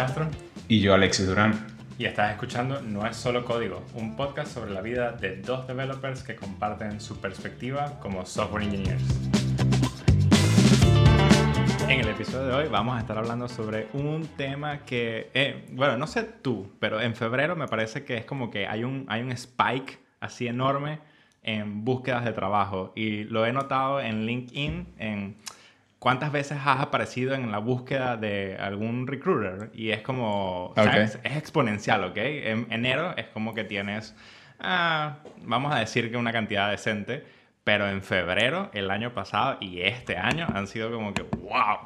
Castro. 0.00 0.30
Y 0.66 0.80
yo, 0.80 0.94
Alexis 0.94 1.26
Durán. 1.26 1.66
Y 1.98 2.06
estás 2.06 2.32
escuchando 2.32 2.80
No 2.80 3.06
es 3.06 3.18
solo 3.18 3.44
código, 3.44 3.84
un 3.92 4.16
podcast 4.16 4.50
sobre 4.50 4.70
la 4.70 4.80
vida 4.80 5.12
de 5.12 5.36
dos 5.36 5.66
developers 5.66 6.22
que 6.22 6.36
comparten 6.36 7.02
su 7.02 7.20
perspectiva 7.20 8.00
como 8.00 8.24
software 8.24 8.62
engineers. 8.62 9.02
En 11.86 12.00
el 12.00 12.08
episodio 12.08 12.46
de 12.46 12.54
hoy 12.54 12.68
vamos 12.68 12.96
a 12.96 13.00
estar 13.00 13.18
hablando 13.18 13.46
sobre 13.46 13.88
un 13.92 14.26
tema 14.38 14.86
que, 14.86 15.30
eh, 15.34 15.66
bueno, 15.72 15.98
no 15.98 16.06
sé 16.06 16.22
tú, 16.22 16.72
pero 16.80 16.98
en 17.02 17.14
febrero 17.14 17.54
me 17.54 17.68
parece 17.68 18.02
que 18.02 18.16
es 18.16 18.24
como 18.24 18.50
que 18.50 18.66
hay 18.66 18.84
un, 18.84 19.04
hay 19.06 19.20
un 19.20 19.32
spike 19.32 20.00
así 20.20 20.46
enorme 20.46 21.00
en 21.42 21.84
búsquedas 21.84 22.24
de 22.24 22.32
trabajo 22.32 22.94
y 22.96 23.24
lo 23.24 23.44
he 23.44 23.52
notado 23.52 24.00
en 24.00 24.24
LinkedIn, 24.24 24.94
en 24.96 25.36
¿Cuántas 26.00 26.32
veces 26.32 26.58
has 26.64 26.80
aparecido 26.80 27.34
en 27.34 27.52
la 27.52 27.58
búsqueda 27.58 28.16
de 28.16 28.56
algún 28.56 29.06
recruiter? 29.06 29.70
Y 29.74 29.90
es 29.90 30.00
como, 30.00 30.72
es 30.74 31.18
exponencial, 31.24 32.04
¿ok? 32.04 32.16
En 32.16 32.66
enero 32.70 33.14
es 33.18 33.26
como 33.26 33.52
que 33.52 33.64
tienes, 33.64 34.16
ah, 34.58 35.18
vamos 35.42 35.74
a 35.74 35.78
decir 35.78 36.10
que 36.10 36.16
una 36.16 36.32
cantidad 36.32 36.70
decente, 36.70 37.26
pero 37.64 37.86
en 37.86 38.00
febrero, 38.00 38.70
el 38.72 38.90
año 38.90 39.12
pasado 39.12 39.58
y 39.60 39.82
este 39.82 40.16
año 40.16 40.46
han 40.54 40.66
sido 40.68 40.90
como 40.90 41.12
que, 41.12 41.20
wow. 41.20 41.80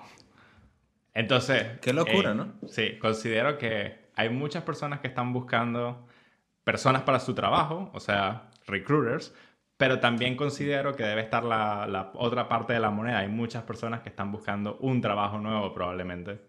Entonces... 1.13 1.81
Qué 1.83 1.93
locura, 1.93 2.31
eh, 2.31 2.35
¿no? 2.37 2.53
Sí, 2.69 2.97
considero 3.01 3.59
que 3.59 3.99
hay 4.15 4.29
muchas 4.29 4.63
personas 4.63 5.01
que 5.01 5.09
están 5.09 5.33
buscando 5.33 6.07
personas 6.63 7.03
para 7.03 7.19
su 7.19 7.35
trabajo, 7.35 7.91
o 7.93 7.99
sea, 7.99 8.49
recruiters, 8.69 9.35
pero 9.77 9.99
también 9.99 10.37
considero 10.37 10.95
que 10.95 11.03
debe 11.03 11.23
estar 11.23 11.45
la, 11.45 12.11
otra 12.15 12.49
parte 12.49 12.73
de 12.73 12.81
la 12.81 12.91
moneda. 12.91 13.19
Hay 13.19 13.29
muchas 13.29 13.65
personas 13.65 14.03
que 14.03 14.09
están 14.09 14.31
buscando 14.31 14.79
un 14.79 15.01
trabajo 15.01 15.39
nuevo 15.39 15.73
probablemente. 15.75 16.41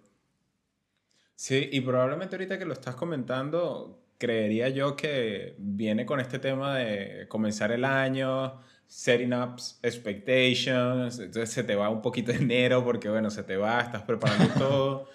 Sí, 1.35 1.69
y 1.71 1.81
probablemente 1.81 2.35
ahorita 2.35 2.57
que 2.59 2.65
lo 2.65 2.73
estás 2.73 2.95
comentando, 2.95 4.03
creería 4.17 4.69
yo 4.69 4.95
que 4.95 5.55
viene 5.57 6.05
con 6.05 6.19
este 6.19 6.39
tema 6.39 6.75
de 6.77 7.27
comenzar 7.27 7.71
el 7.71 7.83
año, 7.83 8.59
setting 8.87 9.33
up 9.33 9.55
expectations, 9.81 11.19
entonces 11.19 11.49
se 11.49 11.63
te 11.63 11.75
va 11.75 11.89
un 11.89 12.01
poquito 12.01 12.31
de 12.31 12.37
enero 12.37 12.83
porque 12.83 13.09
bueno, 13.09 13.29
se 13.31 13.43
te 13.43 13.57
va, 13.57 13.81
estás 13.81 14.03
preparando 14.03 14.53
todo. 14.57 15.09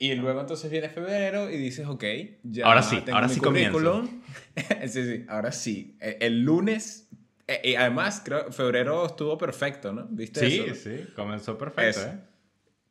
Y 0.00 0.14
luego 0.14 0.40
entonces 0.40 0.70
viene 0.70 0.88
febrero 0.88 1.50
y 1.50 1.56
dices, 1.56 1.88
ok, 1.88 2.04
ya 2.44 2.66
ahora 2.66 2.82
sí, 2.82 3.02
ahora 3.10 3.28
sí 3.28 3.40
comienzo. 3.40 4.04
sí, 4.86 5.04
sí, 5.04 5.24
ahora 5.28 5.50
sí. 5.50 5.96
E, 6.00 6.18
el 6.20 6.42
lunes 6.42 7.07
y 7.62 7.74
además, 7.76 8.20
creo 8.24 8.52
febrero 8.52 9.06
estuvo 9.06 9.38
perfecto, 9.38 9.92
¿no? 9.92 10.06
¿Viste 10.10 10.40
sí, 10.40 10.64
eso? 10.66 10.74
Sí, 10.74 11.06
comenzó 11.16 11.56
perfecto, 11.56 12.02
¿eh? 12.02 12.18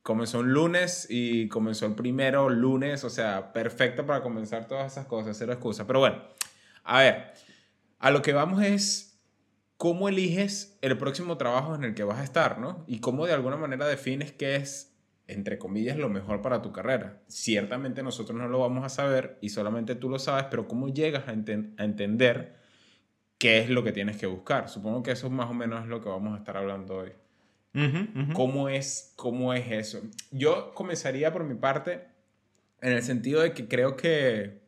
Comenzó 0.02 0.40
un 0.40 0.52
lunes 0.52 1.06
y 1.10 1.48
comenzó 1.50 1.86
el 1.86 1.94
primero 1.94 2.50
lunes, 2.50 3.04
o 3.04 3.10
sea, 3.10 3.54
perfecto 3.54 4.06
para 4.06 4.24
comenzar 4.24 4.68
todas 4.68 4.94
esas 4.94 5.06
cosas, 5.06 5.38
cero 5.38 5.54
excusa. 5.54 5.86
Pero 5.86 6.00
bueno, 6.00 6.24
a 6.84 7.02
ver, 7.02 7.34
a 8.00 8.10
lo 8.10 8.22
que 8.22 8.34
vamos 8.34 8.64
es 8.64 9.20
cómo 9.76 10.10
eliges 10.10 10.78
el 10.82 10.98
próximo 10.98 11.38
trabajo 11.38 11.76
en 11.76 11.84
el 11.84 11.94
que 11.94 12.04
vas 12.04 12.20
a 12.20 12.24
estar, 12.24 12.58
¿no? 12.58 12.84
Y 12.88 13.00
cómo 13.00 13.28
de 13.28 13.34
alguna 13.34 13.58
manera 13.58 13.86
defines 13.86 14.32
qué 14.32 14.56
es, 14.56 14.96
entre 15.28 15.60
comillas, 15.60 15.98
lo 15.98 16.10
mejor 16.10 16.42
para 16.42 16.62
tu 16.62 16.72
carrera. 16.72 17.22
Ciertamente 17.28 18.02
nosotros 18.02 18.38
no 18.38 18.48
lo 18.48 18.60
vamos 18.60 18.86
a 18.86 18.90
saber 18.90 19.38
y 19.42 19.50
solamente 19.50 19.94
tú 19.94 20.10
lo 20.10 20.18
sabes, 20.18 20.46
pero 20.50 20.68
cómo 20.68 20.88
llegas 20.88 21.28
a, 21.28 21.32
a 21.32 21.84
entender 21.84 22.56
qué 23.38 23.60
es 23.60 23.70
lo 23.70 23.84
que 23.84 23.92
tienes 23.92 24.18
que 24.18 24.26
buscar. 24.26 24.70
Supongo 24.70 25.04
que 25.04 25.12
eso 25.12 25.30
más 25.30 25.50
o 25.50 25.54
menos 25.54 25.84
es 25.84 25.88
lo 25.88 26.02
que 26.02 26.10
vamos 26.10 26.36
a 26.36 26.38
estar 26.38 26.58
hablando 26.58 26.98
hoy. 26.98 27.12
¿Cómo, 28.34 28.70
es, 28.70 29.14
¿Cómo 29.16 29.54
es 29.54 29.72
eso? 29.72 30.02
Yo 30.32 30.74
comenzaría 30.74 31.32
por 31.32 31.44
mi 31.44 31.54
parte 31.54 32.08
en 32.82 32.94
el 32.94 33.04
sentido 33.04 33.42
de 33.42 33.54
que 33.54 33.68
creo 33.68 33.96
que 33.96 34.62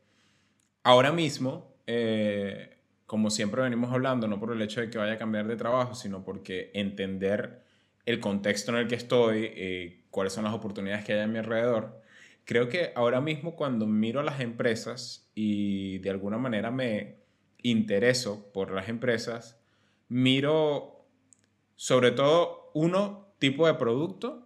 ahora 0.83 1.11
mismo, 1.11 1.73
eh, 1.87 2.77
como 3.07 3.31
siempre 3.31 3.63
venimos 3.63 3.91
hablando, 3.91 4.27
no 4.27 4.39
por 4.39 4.51
el 4.51 4.61
hecho 4.61 4.81
de 4.81 4.91
que 4.91 4.99
vaya 4.99 5.13
a 5.13 5.17
cambiar 5.17 5.47
de 5.47 5.55
trabajo, 5.55 5.95
sino 5.95 6.23
porque 6.23 6.69
entender 6.75 7.63
el 8.05 8.19
contexto 8.19 8.71
en 8.71 8.77
el 8.77 8.87
que 8.87 8.95
estoy, 8.95 9.51
eh, 9.55 10.03
cuáles 10.11 10.33
son 10.33 10.43
las 10.43 10.53
oportunidades 10.53 11.03
que 11.03 11.13
hay 11.13 11.21
a 11.21 11.27
mi 11.27 11.39
alrededor, 11.39 12.01
creo 12.45 12.69
que 12.69 12.91
ahora 12.95 13.21
mismo 13.21 13.55
cuando 13.55 13.87
miro 13.87 14.19
a 14.19 14.23
las 14.23 14.39
empresas 14.39 15.29
y 15.33 15.97
de 15.99 16.09
alguna 16.11 16.37
manera 16.37 16.69
me, 16.69 17.18
intereso 17.63 18.51
por 18.53 18.71
las 18.71 18.89
empresas, 18.89 19.59
miro 20.07 20.99
sobre 21.79 22.11
todo, 22.11 22.71
uno, 22.73 23.33
tipo 23.39 23.65
de 23.65 23.75
producto 23.75 24.45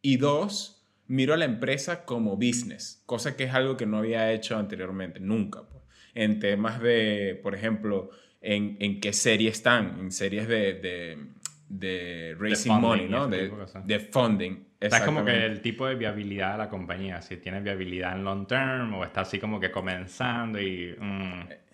y 0.00 0.16
dos, 0.16 0.86
miro 1.06 1.34
a 1.34 1.36
la 1.36 1.44
empresa 1.44 2.06
como 2.06 2.36
business, 2.36 3.02
cosa 3.04 3.36
que 3.36 3.44
es 3.44 3.52
algo 3.52 3.76
que 3.76 3.84
no 3.84 3.98
había 3.98 4.32
hecho 4.32 4.56
anteriormente, 4.56 5.20
nunca. 5.20 5.64
Pues. 5.68 5.84
En 6.14 6.40
temas 6.40 6.80
de, 6.80 7.38
por 7.42 7.54
ejemplo, 7.54 8.08
en, 8.40 8.78
en 8.80 9.00
qué 9.00 9.12
serie 9.12 9.50
están, 9.50 10.00
en 10.00 10.12
series 10.12 10.48
de, 10.48 10.72
de, 10.72 11.18
de 11.68 12.36
raising 12.38 12.80
money, 12.80 13.06
¿no? 13.06 13.28
De, 13.28 13.52
de, 13.84 14.00
funding. 14.00 14.64
Está 14.80 15.04
como 15.04 15.22
que 15.22 15.44
el 15.44 15.60
tipo 15.60 15.86
de 15.86 15.94
viabilidad 15.94 16.52
de 16.52 16.58
la 16.58 16.70
compañía, 16.70 17.20
si 17.20 17.36
tiene 17.36 17.60
viabilidad 17.60 18.16
en 18.16 18.24
long 18.24 18.46
term 18.46 18.94
o 18.94 19.04
está 19.04 19.20
así 19.20 19.38
como 19.38 19.60
que 19.60 19.70
comenzando 19.70 20.58
y... 20.58 20.96
Mm 20.98 21.69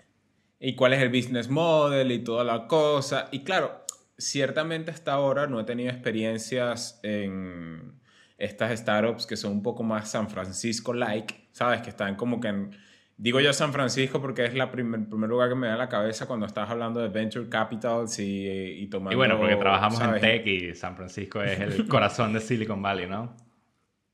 y 0.58 0.74
cuál 0.74 0.94
es 0.94 1.02
el 1.02 1.08
business 1.08 1.48
model 1.48 2.12
y 2.12 2.18
toda 2.20 2.44
la 2.44 2.66
cosa. 2.66 3.28
Y 3.30 3.44
claro, 3.44 3.84
ciertamente 4.18 4.90
hasta 4.90 5.12
ahora 5.12 5.46
no 5.46 5.60
he 5.60 5.64
tenido 5.64 5.90
experiencias 5.90 7.00
en 7.02 8.00
estas 8.38 8.78
startups 8.78 9.26
que 9.26 9.36
son 9.36 9.52
un 9.52 9.62
poco 9.62 9.82
más 9.82 10.10
San 10.10 10.28
Francisco-like, 10.28 11.48
¿sabes? 11.52 11.82
Que 11.82 11.90
están 11.90 12.16
como 12.16 12.40
que 12.40 12.48
en... 12.48 12.70
Digo 13.18 13.40
yo 13.40 13.50
San 13.54 13.72
Francisco 13.72 14.20
porque 14.20 14.44
es 14.44 14.54
la 14.54 14.70
primer, 14.70 15.00
el 15.00 15.06
primer 15.06 15.30
lugar 15.30 15.48
que 15.48 15.54
me 15.54 15.68
da 15.68 15.76
la 15.76 15.88
cabeza 15.88 16.26
cuando 16.26 16.44
estás 16.44 16.68
hablando 16.68 17.00
de 17.00 17.08
venture 17.08 17.48
capitals 17.48 18.18
y, 18.18 18.46
y 18.46 18.86
tomando... 18.88 19.12
Y 19.12 19.16
bueno, 19.16 19.38
porque 19.38 19.56
trabajamos 19.56 20.00
en 20.02 20.20
tech 20.20 20.46
y 20.46 20.74
San 20.74 20.96
Francisco 20.96 21.42
es 21.42 21.58
el 21.60 21.88
corazón 21.88 22.34
de 22.34 22.40
Silicon 22.40 22.82
Valley, 22.82 23.06
¿no? 23.06 23.34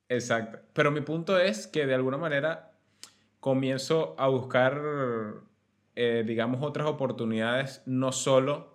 Exacto. 0.09 0.59
Pero 0.73 0.93
mi 0.93 1.01
punto 1.01 1.37
es 1.39 1.67
que 1.67 1.85
de 1.85 1.95
alguna 1.95 2.17
manera 2.17 2.73
comienzo 3.41 4.15
a 4.19 4.29
buscar 4.29 4.81
eh, 5.95 6.25
digamos, 6.27 6.63
otras 6.63 6.87
oportunidades, 6.87 7.83
no 7.87 8.13
solo 8.13 8.73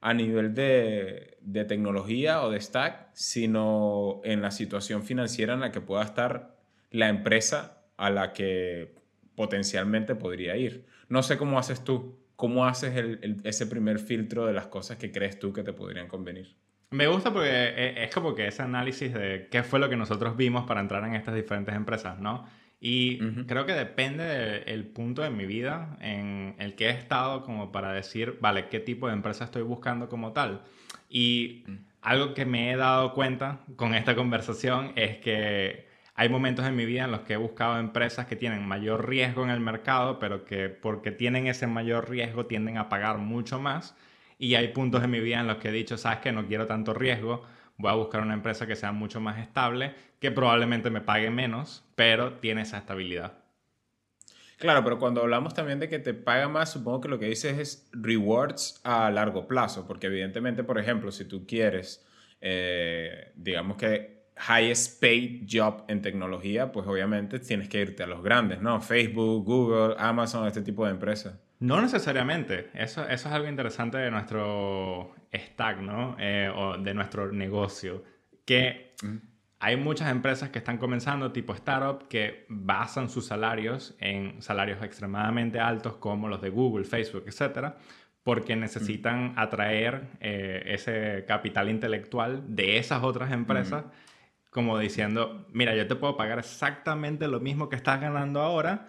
a 0.00 0.14
nivel 0.14 0.54
de, 0.54 1.38
de, 1.40 1.64
tecnología 1.64 2.42
o 2.42 2.50
de 2.50 2.60
stack, 2.60 3.10
sino 3.12 4.20
en 4.24 4.42
la 4.42 4.50
situación 4.50 5.02
financiera 5.02 5.54
en 5.54 5.60
la 5.60 5.72
que 5.72 5.80
pueda 5.80 6.02
estar 6.02 6.56
la 6.90 7.08
empresa 7.08 7.82
a 7.96 8.10
la 8.10 8.32
que 8.32 8.94
potencialmente 9.34 10.14
podría 10.14 10.56
ir. 10.56 10.86
No 11.08 11.22
sé 11.22 11.38
cómo 11.38 11.58
haces 11.58 11.82
tú, 11.82 12.18
cómo 12.36 12.66
haces 12.66 12.96
el, 12.96 13.40
ese 13.44 13.66
primer 13.66 13.98
filtro 13.98 14.46
de 14.46 14.52
las 14.52 14.66
cosas 14.66 14.98
que 14.98 15.10
crees 15.10 15.38
tú 15.38 15.52
que 15.52 15.62
te 15.62 15.72
podrían 15.72 16.08
convenir. 16.08 16.54
Me 16.90 17.08
gusta 17.08 17.32
porque 17.32 17.48
e, 17.50 18.04
es 18.04 18.14
como 18.14 18.34
que 18.34 18.46
ese 18.46 18.62
análisis 18.62 19.12
de 19.12 19.48
qué 19.50 19.62
fue 19.62 19.80
lo 19.80 19.88
que 19.88 19.96
nosotros 19.96 20.36
vimos 20.36 20.66
para 20.66 20.80
entrar 20.80 21.04
en 21.04 21.14
estas 21.14 21.34
diferentes 21.34 21.74
empresas, 21.74 22.18
¿no? 22.18 22.46
Y 22.88 23.18
creo 23.48 23.66
que 23.66 23.72
depende 23.72 24.22
del 24.64 24.86
punto 24.86 25.22
de 25.22 25.30
mi 25.30 25.44
vida 25.44 25.96
en 26.00 26.54
el 26.60 26.76
que 26.76 26.86
he 26.86 26.90
estado 26.90 27.42
como 27.42 27.72
para 27.72 27.92
decir, 27.92 28.38
vale, 28.40 28.68
qué 28.68 28.78
tipo 28.78 29.08
de 29.08 29.14
empresa 29.14 29.42
estoy 29.42 29.62
buscando 29.62 30.08
como 30.08 30.32
tal. 30.32 30.62
Y 31.10 31.64
algo 32.00 32.32
que 32.32 32.46
me 32.46 32.70
he 32.70 32.76
dado 32.76 33.12
cuenta 33.12 33.58
con 33.74 33.92
esta 33.92 34.14
conversación 34.14 34.92
es 34.94 35.16
que 35.16 35.88
hay 36.14 36.28
momentos 36.28 36.64
en 36.64 36.76
mi 36.76 36.86
vida 36.86 37.06
en 37.06 37.10
los 37.10 37.22
que 37.22 37.32
he 37.32 37.36
buscado 37.36 37.76
empresas 37.80 38.26
que 38.26 38.36
tienen 38.36 38.64
mayor 38.64 39.08
riesgo 39.08 39.42
en 39.42 39.50
el 39.50 39.58
mercado, 39.58 40.20
pero 40.20 40.44
que 40.44 40.68
porque 40.68 41.10
tienen 41.10 41.48
ese 41.48 41.66
mayor 41.66 42.08
riesgo 42.08 42.46
tienden 42.46 42.78
a 42.78 42.88
pagar 42.88 43.18
mucho 43.18 43.58
más. 43.58 43.96
Y 44.38 44.54
hay 44.54 44.68
puntos 44.68 45.02
en 45.02 45.10
mi 45.10 45.18
vida 45.18 45.40
en 45.40 45.48
los 45.48 45.56
que 45.56 45.70
he 45.70 45.72
dicho, 45.72 45.98
sabes 45.98 46.20
que 46.20 46.30
no 46.30 46.46
quiero 46.46 46.68
tanto 46.68 46.94
riesgo, 46.94 47.42
voy 47.78 47.90
a 47.90 47.94
buscar 47.94 48.22
una 48.22 48.34
empresa 48.34 48.66
que 48.66 48.76
sea 48.76 48.92
mucho 48.92 49.20
más 49.20 49.38
estable, 49.38 49.94
que 50.20 50.30
probablemente 50.30 50.90
me 50.90 51.00
pague 51.00 51.30
menos, 51.30 51.84
pero 51.94 52.34
tiene 52.34 52.62
esa 52.62 52.78
estabilidad. 52.78 53.32
Claro, 54.58 54.82
pero 54.82 54.98
cuando 54.98 55.20
hablamos 55.20 55.52
también 55.52 55.78
de 55.78 55.88
que 55.88 55.98
te 55.98 56.14
paga 56.14 56.48
más, 56.48 56.72
supongo 56.72 57.02
que 57.02 57.08
lo 57.08 57.18
que 57.18 57.26
dices 57.26 57.58
es 57.58 57.90
rewards 57.92 58.80
a 58.84 59.10
largo 59.10 59.46
plazo, 59.46 59.86
porque 59.86 60.06
evidentemente, 60.06 60.64
por 60.64 60.78
ejemplo, 60.78 61.12
si 61.12 61.26
tú 61.26 61.46
quieres, 61.46 62.06
eh, 62.40 63.32
digamos 63.36 63.76
que 63.76 64.16
highest 64.48 65.00
paid 65.00 65.46
job 65.50 65.84
en 65.88 66.00
tecnología, 66.00 66.72
pues 66.72 66.86
obviamente 66.86 67.38
tienes 67.38 67.68
que 67.68 67.80
irte 67.80 68.02
a 68.02 68.06
los 68.06 68.22
grandes, 68.22 68.60
¿no? 68.62 68.80
Facebook, 68.80 69.44
Google, 69.44 69.94
Amazon, 69.98 70.46
este 70.46 70.62
tipo 70.62 70.84
de 70.86 70.92
empresas. 70.92 71.38
No 71.58 71.80
necesariamente. 71.80 72.70
Eso, 72.74 73.06
eso 73.08 73.28
es 73.28 73.34
algo 73.34 73.48
interesante 73.48 73.98
de 73.98 74.10
nuestro 74.10 75.14
stack, 75.32 75.80
¿no? 75.80 76.16
Eh, 76.18 76.50
o 76.54 76.76
de 76.76 76.94
nuestro 76.94 77.32
negocio. 77.32 78.04
Que 78.44 78.94
hay 79.58 79.76
muchas 79.76 80.10
empresas 80.10 80.50
que 80.50 80.58
están 80.58 80.78
comenzando, 80.78 81.32
tipo 81.32 81.54
startup, 81.54 82.08
que 82.08 82.44
basan 82.48 83.08
sus 83.08 83.26
salarios 83.26 83.96
en 83.98 84.42
salarios 84.42 84.82
extremadamente 84.82 85.58
altos, 85.58 85.96
como 85.96 86.28
los 86.28 86.40
de 86.42 86.50
Google, 86.50 86.84
Facebook, 86.84 87.24
etcétera, 87.26 87.76
porque 88.22 88.54
necesitan 88.54 89.32
atraer 89.36 90.08
eh, 90.20 90.62
ese 90.66 91.24
capital 91.26 91.70
intelectual 91.70 92.42
de 92.54 92.78
esas 92.78 93.02
otras 93.02 93.32
empresas 93.32 93.84
como 94.56 94.78
diciendo, 94.78 95.46
mira, 95.52 95.74
yo 95.76 95.86
te 95.86 95.96
puedo 95.96 96.16
pagar 96.16 96.38
exactamente 96.38 97.28
lo 97.28 97.40
mismo 97.40 97.68
que 97.68 97.76
estás 97.76 98.00
ganando 98.00 98.40
ahora, 98.40 98.88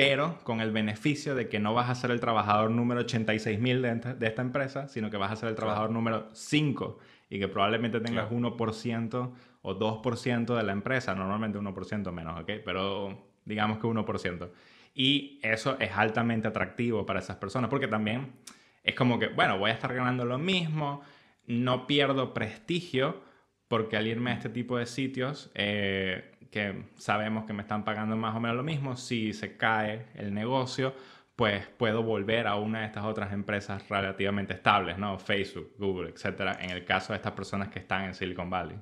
pero 0.00 0.38
con 0.44 0.62
el 0.62 0.72
beneficio 0.72 1.34
de 1.34 1.50
que 1.50 1.58
no 1.58 1.74
vas 1.74 1.90
a 1.90 1.94
ser 1.94 2.10
el 2.10 2.20
trabajador 2.20 2.70
número 2.70 3.02
86.000 3.02 4.16
de, 4.16 4.26
esta 4.26 4.40
empresa, 4.40 4.88
sino 4.88 5.10
que 5.10 5.18
vas 5.18 5.30
a 5.30 5.36
ser 5.36 5.50
el 5.50 5.54
trabajador 5.56 5.90
número 5.90 6.30
5 6.32 6.98
y 7.28 7.38
que 7.38 7.48
probablemente 7.48 8.00
tengas 8.00 8.30
1% 8.30 9.32
o 9.60 9.78
2% 9.78 10.56
de 10.56 10.62
la 10.62 10.72
empresa, 10.72 11.14
normalmente 11.14 11.58
1% 11.58 12.12
menos, 12.12 12.40
¿ok? 12.40 12.50
Pero 12.64 13.30
digamos 13.44 13.76
que 13.76 13.86
1%. 13.86 14.50
Y 14.94 15.38
eso 15.42 15.76
es 15.78 15.90
altamente 15.92 16.48
atractivo 16.48 17.04
para 17.04 17.20
esas 17.20 17.36
personas 17.36 17.68
porque 17.68 17.86
también 17.86 18.32
es 18.82 18.94
como 18.94 19.18
que, 19.18 19.26
bueno, 19.26 19.58
voy 19.58 19.70
a 19.70 19.74
estar 19.74 19.92
ganando 19.92 20.24
lo 20.24 20.38
mismo, 20.38 21.02
no 21.46 21.86
pierdo 21.86 22.32
prestigio 22.32 23.20
porque 23.68 23.98
al 23.98 24.06
irme 24.06 24.30
a 24.30 24.34
este 24.34 24.48
tipo 24.48 24.78
de 24.78 24.86
sitios 24.86 25.50
eh, 25.54 26.32
que 26.50 26.84
sabemos 26.96 27.44
que 27.44 27.52
me 27.52 27.62
están 27.62 27.84
pagando 27.84 28.16
más 28.16 28.34
o 28.34 28.40
menos 28.40 28.56
lo 28.56 28.62
mismo, 28.62 28.96
si 28.96 29.32
se 29.32 29.56
cae 29.56 30.06
el 30.14 30.34
negocio, 30.34 30.94
pues 31.36 31.66
puedo 31.78 32.02
volver 32.02 32.46
a 32.46 32.56
una 32.56 32.80
de 32.80 32.86
estas 32.86 33.04
otras 33.04 33.32
empresas 33.32 33.88
relativamente 33.88 34.52
estables, 34.52 34.98
¿no? 34.98 35.18
Facebook, 35.18 35.72
Google, 35.78 36.10
etcétera, 36.10 36.58
en 36.60 36.70
el 36.70 36.84
caso 36.84 37.12
de 37.12 37.18
estas 37.18 37.32
personas 37.32 37.68
que 37.68 37.78
están 37.78 38.04
en 38.04 38.14
Silicon 38.14 38.50
Valley. 38.50 38.78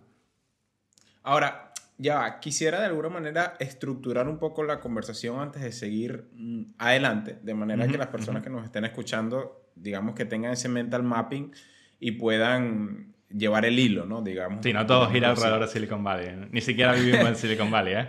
Ahora, 1.23 1.73
ya 1.99 2.41
quisiera 2.41 2.81
de 2.81 2.87
alguna 2.87 3.11
manera 3.11 3.55
estructurar 3.59 4.29
un 4.29 4.39
poco 4.39 4.65
la 4.65 4.81
conversación 4.81 5.41
antes 5.41 5.63
de 5.63 5.73
seguir 5.73 6.31
mm, 6.33 6.75
adelante, 6.79 7.39
de 7.43 7.55
manera 7.55 7.87
que 7.87 7.99
las 7.99 8.07
personas 8.09 8.43
que 8.43 8.51
nos 8.51 8.65
estén 8.65 8.85
escuchando, 8.85 9.71
digamos 9.75 10.15
que 10.15 10.25
tengan 10.25 10.53
ese 10.53 10.69
mental 10.69 11.03
mapping 11.03 11.53
y 12.01 12.13
puedan 12.13 13.15
llevar 13.31 13.65
el 13.65 13.79
hilo, 13.79 14.05
¿no? 14.07 14.23
Digamos. 14.23 14.61
Sí, 14.63 14.73
no 14.73 14.87
todo 14.87 15.11
gira 15.11 15.31
alrededor 15.31 15.61
de 15.61 15.69
Silicon 15.69 16.03
Valley. 16.03 16.49
Ni 16.51 16.61
siquiera 16.61 16.93
vivimos 16.93 17.29
en 17.29 17.37
Silicon 17.37 17.71
Valley, 17.71 17.95
¿eh? 17.95 18.09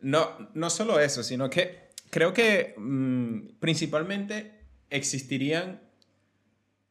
No, 0.00 0.50
no 0.54 0.70
solo 0.70 1.00
eso, 1.00 1.22
sino 1.22 1.48
que 1.50 1.90
creo 2.10 2.32
que 2.32 2.74
mm, 2.76 3.58
principalmente 3.58 4.60
existirían 4.90 5.80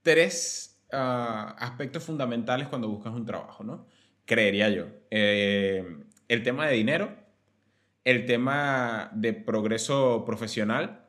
tres 0.01 0.83
ah, 0.91 1.55
aspectos 1.59 2.03
fundamentales 2.03 2.67
cuando 2.67 2.89
buscas 2.89 3.13
un 3.13 3.25
trabajo, 3.25 3.63
¿no? 3.63 3.87
Creería 4.25 4.69
yo. 4.69 4.87
Eh, 5.11 5.83
el 6.27 6.43
tema 6.43 6.67
de 6.67 6.75
dinero, 6.75 7.15
el 8.03 8.25
tema 8.25 9.09
de 9.13 9.33
progreso 9.33 10.23
profesional 10.25 11.05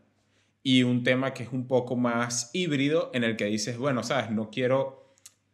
y 0.63 0.83
un 0.83 1.05
tema 1.05 1.33
que 1.33 1.45
es 1.45 1.53
un 1.53 1.69
poco 1.69 1.97
más 1.97 2.51
híbrido 2.53 3.11
en 3.15 3.25
el 3.25 3.37
que 3.37 3.45
dices, 3.45 3.79
bueno, 3.79 4.03
sabes, 4.03 4.31
no 4.31 4.51
quiero 4.51 5.06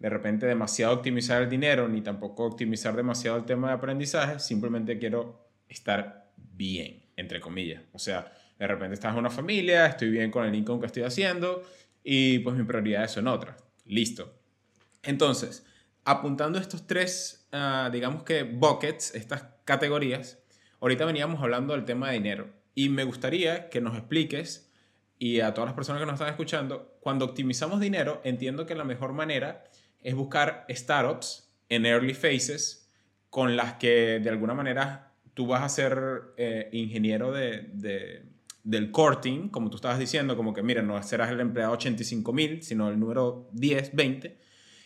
de 0.02 0.10
repente 0.10 0.46
demasiado 0.46 0.94
optimizar 0.94 1.42
el 1.42 1.48
dinero, 1.48 1.86
ni 1.86 2.00
tampoco 2.00 2.44
optimizar 2.44 2.96
demasiado 2.96 3.36
el 3.36 3.44
tema 3.44 3.68
de 3.68 3.74
aprendizaje, 3.74 4.40
simplemente 4.40 4.98
quiero 4.98 5.48
estar 5.68 6.32
bien, 6.36 7.04
entre 7.14 7.40
comillas. 7.40 7.84
O 7.92 8.00
sea, 8.00 8.32
de 8.58 8.66
repente 8.66 8.94
estás 8.94 9.12
en 9.12 9.20
una 9.20 9.30
familia, 9.30 9.86
estoy 9.86 10.10
bien 10.10 10.32
con 10.32 10.44
el 10.44 10.52
income 10.56 10.80
que 10.80 10.86
estoy 10.86 11.04
haciendo 11.04 11.62
y 12.02 12.40
pues 12.40 12.56
mi 12.56 12.64
prioridad 12.64 13.06
son 13.06 13.28
otras. 13.28 13.62
Listo. 13.84 14.34
Entonces, 15.04 15.64
apuntando 16.04 16.58
estos 16.58 16.84
tres, 16.84 17.46
ah, 17.52 17.88
digamos 17.92 18.24
que 18.24 18.42
buckets, 18.42 19.14
estas 19.14 19.44
categorías, 19.64 20.42
ahorita 20.80 21.04
veníamos 21.04 21.40
hablando 21.40 21.74
del 21.74 21.84
tema 21.84 22.08
de 22.08 22.14
dinero 22.14 22.48
y 22.74 22.88
me 22.88 23.04
gustaría 23.04 23.70
que 23.70 23.80
nos 23.80 23.96
expliques 23.96 24.68
y 25.20 25.38
a 25.38 25.54
todas 25.54 25.68
las 25.68 25.76
personas 25.76 26.00
que 26.00 26.06
nos 26.06 26.14
están 26.14 26.30
escuchando, 26.30 26.96
cuando 26.98 27.24
optimizamos 27.24 27.78
dinero, 27.78 28.20
entiendo 28.24 28.66
que 28.66 28.74
la 28.74 28.82
mejor 28.82 29.12
manera 29.12 29.62
es 30.02 30.14
buscar 30.14 30.66
startups 30.68 31.50
en 31.68 31.86
early 31.86 32.14
phases 32.14 32.90
con 33.30 33.56
las 33.56 33.74
que 33.74 34.20
de 34.20 34.28
alguna 34.28 34.54
manera 34.54 35.12
tú 35.34 35.46
vas 35.46 35.62
a 35.62 35.68
ser 35.68 35.98
eh, 36.36 36.68
ingeniero 36.72 37.32
de, 37.32 38.22
del 38.62 38.90
core 38.90 39.16
team, 39.22 39.48
como 39.48 39.70
tú 39.70 39.76
estabas 39.76 39.98
diciendo, 39.98 40.36
como 40.36 40.52
que, 40.52 40.62
mira, 40.62 40.82
no 40.82 41.02
serás 41.02 41.30
el 41.30 41.40
empleado 41.40 41.72
85 41.72 42.32
mil, 42.32 42.62
sino 42.62 42.88
el 42.90 43.00
número 43.00 43.48
10, 43.52 43.94
20, 43.94 44.38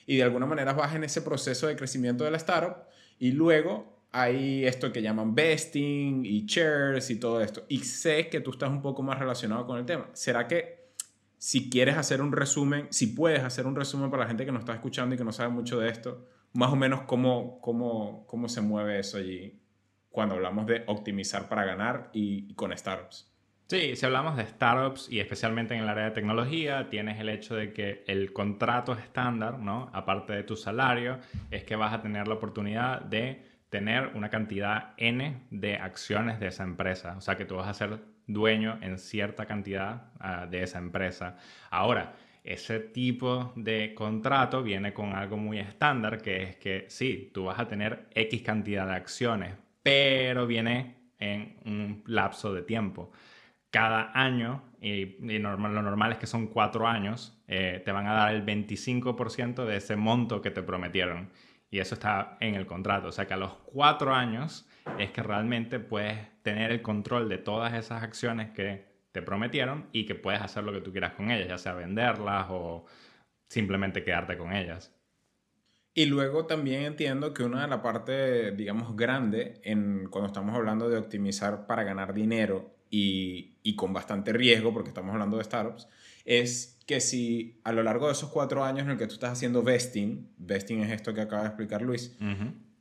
y 0.07 0.17
de 0.17 0.23
alguna 0.23 0.47
manera 0.47 0.73
vas 0.73 0.95
en 0.95 1.05
ese 1.05 1.23
proceso 1.23 1.67
de 1.67 1.77
crecimiento 1.77 2.25
de 2.25 2.31
la 2.31 2.37
startup, 2.37 2.85
y 3.19 3.33
luego 3.33 4.05
hay 4.13 4.65
esto 4.65 4.93
que 4.93 5.03
llaman 5.03 5.35
vesting 5.35 6.25
y 6.25 6.47
shares 6.47 7.11
y 7.11 7.17
todo 7.17 7.41
esto, 7.41 7.65
y 7.69 7.79
sé 7.81 8.29
que 8.29 8.41
tú 8.41 8.53
estás 8.53 8.71
un 8.71 8.83
poco 8.83 9.03
más 9.03 9.19
relacionado 9.19 9.67
con 9.67 9.79
el 9.79 9.87
tema. 9.87 10.09
¿Será 10.13 10.47
que 10.47 10.76
si 11.47 11.71
quieres 11.71 11.97
hacer 11.97 12.23
un 12.23 12.33
resumen, 12.33 12.89
si 12.91 13.07
puedes 13.07 13.45
hacer 13.45 13.69
un 13.69 13.77
resumen 13.77 14.11
para 14.11 14.25
la 14.25 14.27
gente 14.27 14.45
que 14.45 14.51
nos 14.51 14.63
está 14.63 14.75
escuchando 14.75 15.15
y 15.15 15.19
que 15.19 15.23
no 15.23 15.31
sabe 15.31 15.49
mucho 15.49 15.79
de 15.79 15.91
esto, 15.91 16.27
más 16.55 16.73
o 16.73 16.75
menos 16.75 17.03
cómo, 17.03 17.61
cómo, 17.61 18.27
cómo 18.27 18.49
se 18.49 18.63
mueve 18.63 18.99
eso 18.99 19.19
allí 19.19 19.63
cuando 20.11 20.35
hablamos 20.35 20.67
de 20.67 20.83
optimizar 20.89 21.49
para 21.49 21.65
ganar 21.65 22.11
y, 22.13 22.53
con 22.55 22.77
startups. 22.77 23.33
Sí, 23.69 23.95
si 23.95 24.05
hablamos 24.05 24.37
de 24.37 24.45
startups 24.45 25.09
y 25.09 25.21
especialmente 25.21 25.77
en 25.77 25.85
el 25.85 25.89
área 25.89 26.07
de 26.07 26.11
tecnología, 26.11 26.89
tienes 26.91 27.21
el 27.21 27.29
hecho 27.29 27.55
de 27.55 27.73
que 27.73 28.03
el 28.09 28.33
contrato 28.33 28.95
estándar, 28.95 29.61
¿no? 29.61 29.89
aparte 29.93 30.33
de 30.33 30.43
tu 30.43 30.57
salario, 30.57 31.21
es 31.53 31.63
que 31.63 31.77
vas 31.77 31.95
a 31.95 32.03
tener 32.03 32.27
la 32.27 32.35
oportunidad 32.35 33.03
de 33.03 33.47
tener 33.69 34.09
una 34.17 34.31
cantidad 34.31 34.95
N 34.97 35.47
de 35.53 35.77
acciones 35.77 36.41
de 36.41 36.49
esa 36.49 36.65
empresa. 36.65 37.15
O 37.17 37.21
sea 37.21 37.37
que 37.37 37.45
tú 37.45 37.55
vas 37.55 37.69
a 37.69 37.75
ser 37.75 38.16
dueño 38.27 38.79
en 38.83 38.99
cierta 38.99 39.47
cantidad 39.47 40.11
ah, 40.21 40.47
de 40.47 40.63
esa 40.63 40.79
empresa. 40.79 41.37
Ahora, 41.71 42.15
ese 42.47 42.79
tipo 42.79 43.53
de 43.57 43.93
contrato 43.95 44.63
viene 44.63 44.93
con 44.93 45.15
algo 45.15 45.37
muy 45.37 45.59
estándar, 45.59 46.23
que 46.23 46.43
es 46.43 46.57
que 46.57 46.87
sí, 46.89 47.31
tú 47.35 47.47
vas 47.47 47.59
a 47.59 47.67
tener 47.67 48.07
X 48.15 48.43
cantidad 48.43 48.87
de 48.87 48.95
acciones, 48.95 49.55
pero 49.83 50.47
viene 50.47 50.95
en 51.19 51.57
un 51.65 52.03
lapso 52.07 52.55
de 52.55 52.63
tiempo. 52.63 53.11
Cada 53.71 54.13
año, 54.15 54.63
y, 54.81 55.17
lo 55.39 55.57
normal 55.57 56.13
es 56.13 56.19
que 56.19 56.27
son 56.27 56.47
cuatro 56.47 56.87
años, 56.87 57.37
eh, 57.49 57.83
te 57.85 57.93
van 57.93 58.07
a 58.07 58.13
dar 58.13 58.35
el 58.35 58.45
25% 58.45 59.65
de 59.65 59.77
ese 59.77 59.97
monto 59.97 60.41
que 60.41 60.53
te 60.53 60.63
prometieron. 60.63 61.31
Y 61.69 61.81
eso 61.81 61.95
está 61.95 62.37
en 62.41 62.55
el 62.55 62.65
contrato. 62.65 63.09
O 63.09 63.13
sea 63.13 63.27
que 63.27 63.35
a 63.35 63.39
los 63.39 63.53
cuatro 63.65 64.15
años 64.15 64.69
es 64.99 65.11
que 65.11 65.23
realmente 65.23 65.79
puedes 65.81 66.19
tener 66.43 66.71
el 66.71 66.83
control 66.83 67.29
de 67.29 67.39
todas 67.39 67.75
esas 67.75 68.03
acciones 68.03 68.51
que 68.51 68.87
te 69.13 69.23
prometieron 69.23 69.87
y 69.93 70.07
que 70.07 70.15
puedes 70.15 70.41
hacer 70.41 70.65
lo 70.65 70.73
que 70.73 70.81
tú 70.81 70.93
quieras 70.93 71.15
con 71.15 71.31
ellas, 71.31 71.49
ya 71.49 71.59
sea 71.59 71.75
venderlas 71.75 72.47
o 72.51 72.85
simplemente 73.49 74.05
quedarte 74.05 74.37
con 74.37 74.53
ellas. 74.53 74.93
Y 75.95 76.05
luego 76.05 76.45
también 76.45 76.83
entiendo 76.83 77.33
que 77.33 77.43
una 77.43 77.63
de 77.63 77.69
las 77.69 77.81
partes, 77.81 78.55
digamos, 78.55 78.95
grande 78.95 79.61
en, 79.65 80.09
cuando 80.11 80.27
estamos 80.27 80.55
hablando 80.55 80.91
de 80.91 80.99
optimizar 80.99 81.67
para 81.67 81.85
ganar 81.85 82.13
dinero 82.13 82.75
y, 82.91 83.57
y 83.63 83.75
con 83.75 83.95
bastante 83.95 84.35
riesgo, 84.35 84.75
porque 84.75 84.91
estamos 84.91 85.15
hablando 85.15 85.39
de 85.39 85.45
startups, 85.45 85.89
es 86.27 86.79
que 86.87 87.01
si 87.01 87.61
a 87.65 87.73
lo 87.73 87.83
largo 87.83 88.07
de 88.07 88.13
esos 88.13 88.31
cuatro 88.31 88.63
años 88.63 88.83
en 88.83 88.91
el 88.91 88.99
que 88.99 89.07
tú 89.07 89.15
estás 89.15 89.33
haciendo 89.33 89.63
vesting, 89.63 90.29
vesting 90.37 90.81
es 90.81 90.93
esto 90.93 91.15
que 91.15 91.23
acaba 91.23 91.43
de 91.43 91.49
explicar 91.49 91.81
Luis, 91.81 92.15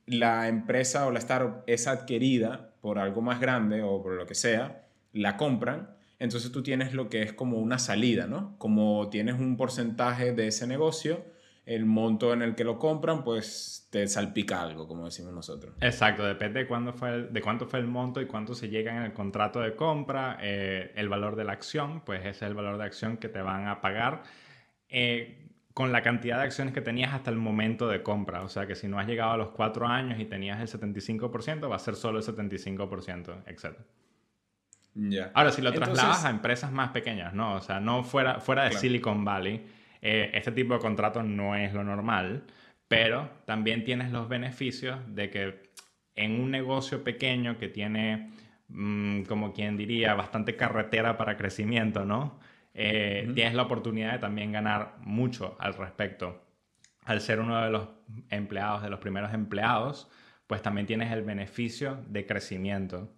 la 0.06 0.48
empresa 0.48 1.08
o 1.08 1.12
la 1.12 1.20
startup 1.20 1.64
es 1.68 1.88
adquirida 1.88 2.74
por 2.82 3.00
algo 3.00 3.22
más 3.22 3.40
grande 3.40 3.82
o 3.82 4.02
por 4.02 4.14
lo 4.14 4.26
que 4.26 4.36
sea, 4.36 4.88
la 5.14 5.38
compran, 5.38 5.96
entonces 6.20 6.52
tú 6.52 6.64
tienes 6.64 6.94
lo 6.94 7.10
que 7.10 7.22
es 7.22 7.34
como 7.34 7.58
una 7.58 7.80
salida, 7.80 8.28
¿no? 8.28 8.56
Como 8.58 9.10
tienes 9.10 9.36
un 9.36 9.58
porcentaje 9.58 10.34
de 10.34 10.48
ese 10.48 10.68
negocio, 10.68 11.26
el 11.66 11.86
monto 11.86 12.32
en 12.32 12.42
el 12.42 12.56
que 12.56 12.64
lo 12.64 12.78
compran, 12.78 13.24
pues 13.24 13.88
te 13.90 14.08
salpica 14.08 14.62
algo, 14.62 14.88
como 14.88 15.06
decimos 15.06 15.34
nosotros. 15.34 15.76
Exacto, 15.82 16.24
depende 16.24 16.60
de, 16.60 16.68
cuándo 16.68 16.94
fue 16.94 17.24
de 17.24 17.42
cuánto 17.42 17.66
fue 17.66 17.80
el 17.80 17.88
monto 17.88 18.22
y 18.22 18.28
cuánto 18.28 18.54
se 18.54 18.70
llega 18.70 18.96
en 18.96 19.04
el 19.04 19.14
contrato 19.14 19.60
de 19.60 19.76
compra, 19.76 20.38
eh, 20.42 20.92
el 20.96 21.10
valor 21.10 21.36
de 21.36 21.44
la 21.44 21.54
acción, 21.54 22.02
pues 22.06 22.22
ese 22.22 22.30
es 22.30 22.42
el 22.44 22.54
valor 22.54 22.78
de 22.78 22.84
acción 22.84 23.18
que 23.18 23.30
te 23.30 23.42
van 23.42 23.68
a 23.68 23.82
pagar. 23.82 24.24
Eh, 24.90 25.45
con 25.76 25.92
la 25.92 26.02
cantidad 26.02 26.38
de 26.38 26.44
acciones 26.44 26.74
que 26.74 26.80
tenías 26.80 27.14
hasta 27.14 27.30
el 27.30 27.36
momento 27.36 27.90
de 27.90 28.02
compra. 28.02 28.44
O 28.44 28.48
sea 28.48 28.66
que 28.66 28.76
si 28.76 28.88
no 28.88 28.98
has 28.98 29.08
llegado 29.08 29.34
a 29.34 29.38
los 29.38 29.50
cuatro 29.50 29.86
años 29.86 30.18
y 30.22 30.24
tenías 30.24 30.62
el 30.62 30.70
75%, 30.70 31.70
va 31.70 31.76
a 31.76 31.80
ser 31.80 31.96
solo 31.96 32.20
el 32.20 32.24
75%, 32.24 33.44
etc. 33.46 33.76
Ahora, 35.34 35.52
si 35.52 35.62
lo 35.62 35.74
trasladas 35.74 36.24
a 36.24 36.30
empresas 36.30 36.72
más 36.72 36.92
pequeñas, 36.92 37.34
¿no? 37.34 37.56
O 37.56 37.62
sea, 37.62 37.82
no 37.82 38.06
fuera, 38.06 38.40
fuera 38.40 38.64
de 38.64 38.72
Silicon 38.72 39.26
Valley, 39.26 39.68
eh, 40.02 40.32
este 40.34 40.54
tipo 40.54 40.76
de 40.76 40.80
contrato 40.80 41.22
no 41.24 41.58
es 41.58 41.74
lo 41.74 41.84
normal, 41.84 42.46
pero 42.88 43.30
también 43.44 43.84
tienes 43.84 44.12
los 44.12 44.30
beneficios 44.30 44.98
de 45.10 45.30
que 45.30 45.72
en 46.16 46.40
un 46.40 46.52
negocio 46.52 47.04
pequeño 47.04 47.58
que 47.58 47.68
tiene, 47.68 48.32
mm, 48.70 49.24
como 49.24 49.52
quien 49.52 49.76
diría, 49.76 50.14
bastante 50.14 50.56
carretera 50.56 51.18
para 51.18 51.36
crecimiento, 51.36 52.06
¿no? 52.06 52.40
Eh, 52.78 53.32
tienes 53.34 53.54
la 53.54 53.64
oportunidad 53.64 54.12
de 54.12 54.20
también 54.20 54.52
ganar 54.52 54.96
mucho 55.00 55.56
al 55.60 55.74
respecto. 55.76 56.44
Al 57.06 57.22
ser 57.22 57.40
uno 57.40 57.64
de 57.64 57.70
los 57.70 57.88
empleados, 58.30 58.84
de 58.84 58.90
los 58.90 59.00
primeros 59.00 59.34
empleados, 59.34 60.12
pues 60.46 60.62
también 60.62 60.86
tienes 60.86 61.12
el 61.12 61.24
beneficio 61.24 62.04
de 62.08 62.26
crecimiento. 62.26 63.10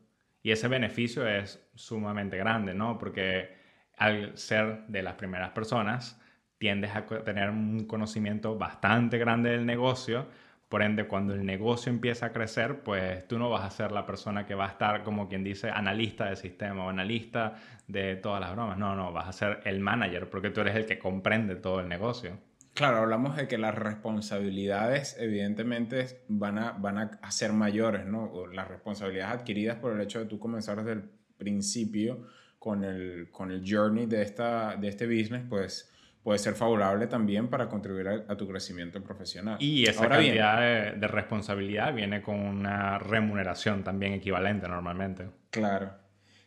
Y 0.44 0.52
ese 0.52 0.68
beneficio 0.68 1.28
es 1.28 1.68
sumamente 1.74 2.38
grande, 2.38 2.76
¿no? 2.76 3.00
Porque 3.00 3.58
al 3.98 4.38
ser 4.38 4.86
de 4.88 5.02
las 5.02 5.16
primeras 5.16 5.50
personas, 5.50 6.22
tiendes 6.60 6.96
a 6.96 7.06
tener 7.06 7.50
un 7.50 7.86
conocimiento 7.86 8.58
bastante 8.58 9.18
grande 9.18 9.50
del 9.52 9.66
negocio, 9.66 10.28
Por 10.70 10.82
ende, 10.82 11.08
cuando 11.08 11.34
el 11.34 11.46
negocio 11.46 11.92
empieza 11.92 12.28
a 12.28 12.32
crecer, 12.34 12.82
pues 12.82 13.26
tú 13.28 13.40
no 13.40 13.50
vas 13.50 13.64
a 13.64 13.70
ser 13.70 13.92
la 13.92 14.06
persona 14.06 14.46
que 14.46 14.54
va 14.54 14.66
a 14.66 14.70
estar, 14.70 15.04
como 15.04 15.30
quien 15.30 15.44
dice, 15.44 15.70
analista 15.70 16.30
de 16.30 16.36
sistema 16.36 16.86
o 16.86 16.90
analista 16.90 17.56
de 17.88 18.18
todas 18.18 18.42
las 18.42 18.52
bromas. 18.52 18.78
No, 18.78 18.96
no, 18.96 19.14
vas 19.14 19.30
a 19.30 19.34
ser 19.34 19.62
el 19.64 19.80
manager 19.80 20.30
porque 20.30 20.50
tú 20.50 20.62
eres 20.62 20.76
el 20.76 20.86
que 20.86 21.00
comprende 21.00 21.56
todo 21.56 21.80
el 21.80 21.88
negocio. 21.88 22.38
Claro, 22.74 22.98
hablamos 22.98 23.36
de 23.38 23.48
que 23.48 23.58
las 23.58 23.74
responsabilidades 23.74 25.16
evidentemente 25.20 26.22
van 26.28 26.60
a, 26.60 26.74
van 26.74 26.98
a 26.98 27.32
ser 27.32 27.52
mayores, 27.54 28.06
¿no? 28.06 28.46
las 28.54 28.68
responsabilidades 28.68 29.40
adquiridas 29.40 29.78
por 29.78 29.94
el 29.94 30.02
hecho 30.02 30.20
de 30.20 30.26
tú 30.26 30.38
comenzar 30.38 30.78
desde 30.78 30.92
el 30.92 31.10
principio 31.38 32.28
con 32.60 32.84
el, 32.84 33.30
con 33.32 33.52
el 33.52 33.64
journey 33.66 34.06
de, 34.06 34.22
esta, 34.22 34.76
de 34.76 34.90
este 34.90 35.08
business, 35.08 35.44
pues 35.50 35.92
puede 36.28 36.40
ser 36.40 36.56
favorable 36.56 37.08
también 37.08 37.48
para 37.48 37.70
contribuir 37.70 38.26
a, 38.28 38.36
tu 38.36 38.46
crecimiento 38.50 39.02
profesional. 39.02 39.56
Y 39.62 39.86
esa 39.86 40.10
cantidad 40.10 40.60
de, 40.60 41.08
responsabilidad 41.08 41.94
viene 41.94 42.22
con 42.22 42.38
una 42.38 43.00
remuneración 43.00 43.82
también 43.86 44.12
equivalente 44.12 44.68
normalmente. 44.68 45.30
Claro, 45.52 45.94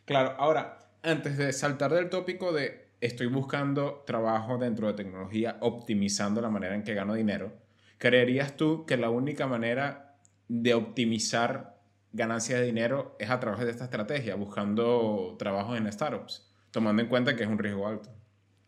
claro. 0.05 0.35
Ahora, 0.37 0.77
antes 1.01 1.35
de 1.35 1.51
saltar 1.51 1.93
del 1.93 2.09
tópico 2.09 2.53
de 2.53 2.91
estoy 3.01 3.25
buscando 3.25 4.03
trabajo 4.05 4.59
dentro 4.59 4.85
de 4.85 4.93
tecnología 4.93 5.57
optimizando 5.61 6.41
la 6.41 6.51
manera 6.51 6.75
en 6.75 6.83
que 6.83 6.93
gano 6.93 7.15
dinero, 7.15 7.51
¿creerías 7.97 8.55
tú 8.55 8.85
que 8.85 8.97
la 8.97 9.09
única 9.09 9.47
manera 9.47 10.15
de 10.47 10.75
optimizar 10.75 11.79
ganancias 12.13 12.59
de 12.59 12.67
dinero 12.67 13.15
es 13.17 13.31
a 13.31 13.39
través 13.39 13.61
de 13.61 13.71
esta 13.71 13.85
estrategia, 13.85 14.35
buscando 14.35 15.37
trabajos 15.39 15.75
en 15.75 15.91
startups, 15.91 16.53
tomando 16.69 17.01
en 17.01 17.09
cuenta 17.09 17.35
que 17.35 17.41
es 17.41 17.49
un 17.49 17.57
riesgo 17.57 17.87
alto? 17.87 18.20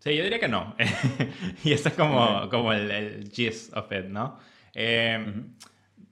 Sí, 0.03 0.17
yo 0.17 0.23
diría 0.23 0.37
que 0.37 0.49
no. 0.49 0.75
y 1.63 1.71
eso 1.71 1.87
es 1.87 1.95
como, 1.95 2.49
como 2.49 2.73
el, 2.73 2.91
el, 2.91 3.31
gist 3.31 3.73
of 3.73 3.89
it, 3.93 4.07
¿no? 4.07 4.37
Eh, 4.73 5.45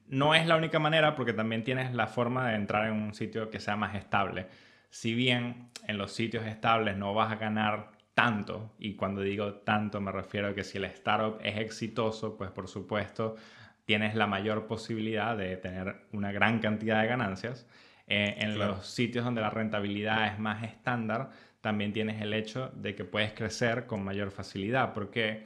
no 0.07 0.33
es 0.33 0.47
la 0.47 0.55
única 0.55 0.79
manera 0.79 1.13
porque 1.13 1.33
también 1.33 1.65
tienes 1.65 1.93
la 1.93 2.07
forma 2.07 2.47
de 2.47 2.55
entrar 2.55 2.87
en 2.87 2.93
un 2.93 3.13
sitio 3.13 3.49
que 3.49 3.59
sea 3.59 3.75
más 3.75 3.93
estable. 3.95 4.47
Si 4.89 5.13
bien 5.13 5.71
en 5.87 5.97
los 5.97 6.13
sitios 6.13 6.45
estables 6.45 6.95
no 6.95 7.13
vas 7.13 7.33
a 7.33 7.35
ganar 7.35 7.91
tanto, 8.13 8.73
y 8.79 8.95
cuando 8.95 9.19
digo 9.19 9.55
tanto 9.55 9.99
me 9.99 10.13
refiero 10.13 10.47
a 10.47 10.55
que 10.55 10.63
si 10.63 10.77
el 10.77 10.85
startup 10.85 11.41
es 11.43 11.57
exitoso, 11.57 12.37
pues 12.37 12.49
por 12.49 12.69
supuesto 12.69 13.35
tienes 13.83 14.15
la 14.15 14.25
mayor 14.25 14.67
posibilidad 14.67 15.35
de 15.35 15.57
tener 15.57 16.07
una 16.13 16.31
gran 16.31 16.59
cantidad 16.59 17.01
de 17.01 17.09
ganancias. 17.09 17.67
Eh, 18.07 18.35
en 18.39 18.57
los 18.57 18.87
sitios 18.87 19.23
donde 19.23 19.41
la 19.41 19.49
rentabilidad 19.49 20.27
es 20.27 20.39
más 20.39 20.63
estándar, 20.63 21.29
también 21.61 21.93
tienes 21.93 22.21
el 22.21 22.33
hecho 22.33 22.71
de 22.75 22.95
que 22.95 23.05
puedes 23.05 23.33
crecer 23.33 23.85
con 23.85 24.03
mayor 24.03 24.31
facilidad, 24.31 24.93
porque 24.93 25.43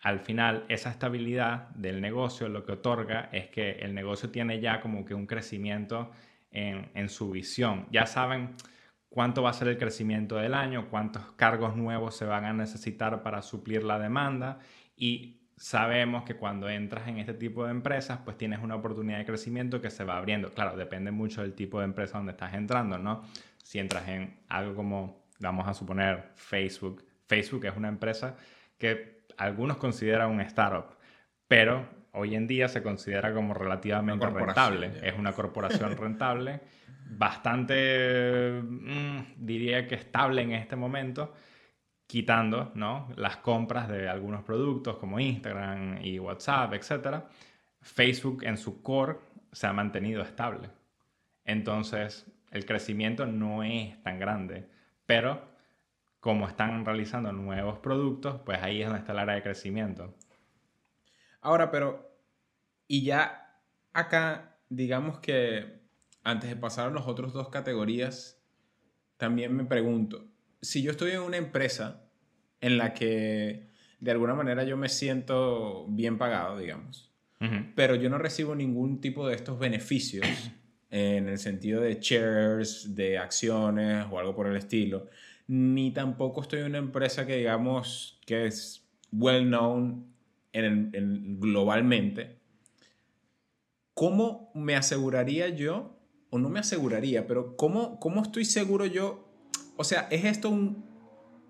al 0.00 0.20
final 0.20 0.64
esa 0.68 0.90
estabilidad 0.90 1.68
del 1.70 2.00
negocio 2.00 2.48
lo 2.48 2.64
que 2.64 2.72
otorga 2.72 3.28
es 3.32 3.48
que 3.48 3.72
el 3.72 3.94
negocio 3.94 4.30
tiene 4.30 4.60
ya 4.60 4.80
como 4.80 5.04
que 5.04 5.14
un 5.14 5.26
crecimiento 5.26 6.10
en, 6.50 6.90
en 6.94 7.08
su 7.08 7.30
visión. 7.30 7.86
Ya 7.90 8.06
saben 8.06 8.56
cuánto 9.08 9.42
va 9.42 9.50
a 9.50 9.54
ser 9.54 9.68
el 9.68 9.78
crecimiento 9.78 10.36
del 10.36 10.54
año, 10.54 10.88
cuántos 10.90 11.22
cargos 11.32 11.76
nuevos 11.76 12.16
se 12.16 12.24
van 12.24 12.44
a 12.44 12.52
necesitar 12.52 13.22
para 13.22 13.42
suplir 13.42 13.84
la 13.84 13.98
demanda 13.98 14.58
y 14.96 15.41
sabemos 15.62 16.24
que 16.24 16.34
cuando 16.34 16.68
entras 16.68 17.06
en 17.06 17.18
este 17.18 17.34
tipo 17.34 17.64
de 17.64 17.70
empresas, 17.70 18.18
pues 18.24 18.36
tienes 18.36 18.58
una 18.58 18.74
oportunidad 18.74 19.18
de 19.18 19.24
crecimiento 19.24 19.80
que 19.80 19.90
se 19.90 20.02
va 20.02 20.16
abriendo. 20.16 20.50
Claro, 20.50 20.76
depende 20.76 21.12
mucho 21.12 21.42
del 21.42 21.54
tipo 21.54 21.78
de 21.78 21.84
empresa 21.84 22.18
donde 22.18 22.32
estás 22.32 22.54
entrando, 22.54 22.98
¿no? 22.98 23.22
Si 23.62 23.78
entras 23.78 24.08
en 24.08 24.40
algo 24.48 24.74
como 24.74 25.22
vamos 25.38 25.68
a 25.68 25.72
suponer 25.72 26.30
Facebook. 26.34 27.04
Facebook 27.28 27.64
es 27.66 27.76
una 27.76 27.86
empresa 27.86 28.36
que 28.76 29.22
algunos 29.36 29.76
consideran 29.76 30.32
un 30.32 30.40
startup, 30.40 30.96
pero 31.46 31.86
hoy 32.10 32.34
en 32.34 32.48
día 32.48 32.66
se 32.66 32.82
considera 32.82 33.32
como 33.32 33.54
relativamente 33.54 34.26
rentable. 34.26 34.90
Es 35.00 35.16
una 35.16 35.32
corporación 35.32 35.96
rentable, 35.96 36.60
bastante, 37.08 38.60
mm, 38.60 39.34
diría 39.36 39.86
que 39.86 39.94
estable 39.94 40.42
en 40.42 40.50
este 40.50 40.74
momento, 40.74 41.32
quitando 42.12 42.72
¿no? 42.74 43.08
las 43.16 43.38
compras 43.38 43.88
de 43.88 44.06
algunos 44.06 44.44
productos 44.44 44.98
como 44.98 45.18
Instagram 45.18 46.04
y 46.04 46.18
WhatsApp, 46.18 46.74
etc. 46.74 47.22
Facebook 47.80 48.44
en 48.44 48.58
su 48.58 48.82
core 48.82 49.16
se 49.50 49.66
ha 49.66 49.72
mantenido 49.72 50.20
estable. 50.20 50.68
Entonces, 51.46 52.30
el 52.50 52.66
crecimiento 52.66 53.24
no 53.24 53.62
es 53.62 54.02
tan 54.02 54.18
grande 54.18 54.68
pero 55.06 55.42
como 56.20 56.46
están 56.46 56.84
realizando 56.84 57.32
nuevos 57.32 57.78
productos, 57.78 58.42
pues 58.44 58.62
ahí 58.62 58.82
es 58.82 58.88
donde 58.88 59.00
está 59.00 59.12
el 59.12 59.20
área 59.20 59.36
de 59.36 59.42
crecimiento. 59.42 60.14
Ahora, 61.40 61.70
pero, 61.70 62.14
y 62.86 63.04
ya 63.04 63.58
acá, 63.94 64.58
digamos 64.68 65.18
que 65.20 65.80
antes 66.22 66.50
de 66.50 66.56
pasar 66.56 66.88
a 66.88 66.90
las 66.92 67.06
otras 67.06 67.32
dos 67.32 67.48
categorías, 67.48 68.38
también 69.16 69.56
me 69.56 69.64
pregunto, 69.64 70.28
si 70.60 70.82
yo 70.82 70.92
estoy 70.92 71.12
en 71.12 71.22
una 71.22 71.38
empresa 71.38 72.01
en 72.62 72.78
la 72.78 72.94
que 72.94 73.66
de 74.00 74.10
alguna 74.10 74.34
manera 74.34 74.64
yo 74.64 74.78
me 74.78 74.88
siento 74.88 75.86
bien 75.88 76.16
pagado, 76.16 76.56
digamos, 76.58 77.10
pero 77.74 77.96
yo 77.96 78.08
no 78.08 78.18
recibo 78.18 78.54
ningún 78.54 79.00
tipo 79.00 79.26
de 79.26 79.34
estos 79.34 79.58
beneficios 79.58 80.24
en 80.90 81.28
el 81.28 81.38
sentido 81.38 81.80
de 81.80 81.98
shares, 82.00 82.94
de 82.94 83.18
acciones 83.18 84.06
o 84.10 84.18
algo 84.18 84.34
por 84.34 84.46
el 84.46 84.56
estilo, 84.56 85.08
ni 85.48 85.90
tampoco 85.90 86.40
estoy 86.40 86.60
en 86.60 86.66
una 86.66 86.78
empresa 86.78 87.26
que 87.26 87.36
digamos 87.36 88.20
que 88.24 88.46
es 88.46 88.86
well 89.10 89.44
known 89.44 90.06
en, 90.52 91.40
globalmente. 91.40 92.38
¿Cómo 93.92 94.52
me 94.54 94.76
aseguraría 94.76 95.48
yo, 95.48 95.98
o 96.30 96.38
no 96.38 96.48
me 96.48 96.60
aseguraría, 96.60 97.26
pero 97.26 97.56
cómo, 97.56 97.98
cómo 97.98 98.22
estoy 98.22 98.44
seguro 98.44 98.86
yo? 98.86 99.28
O 99.76 99.84
sea, 99.84 100.06
¿es 100.10 100.24
esto 100.24 100.48
un 100.48 100.91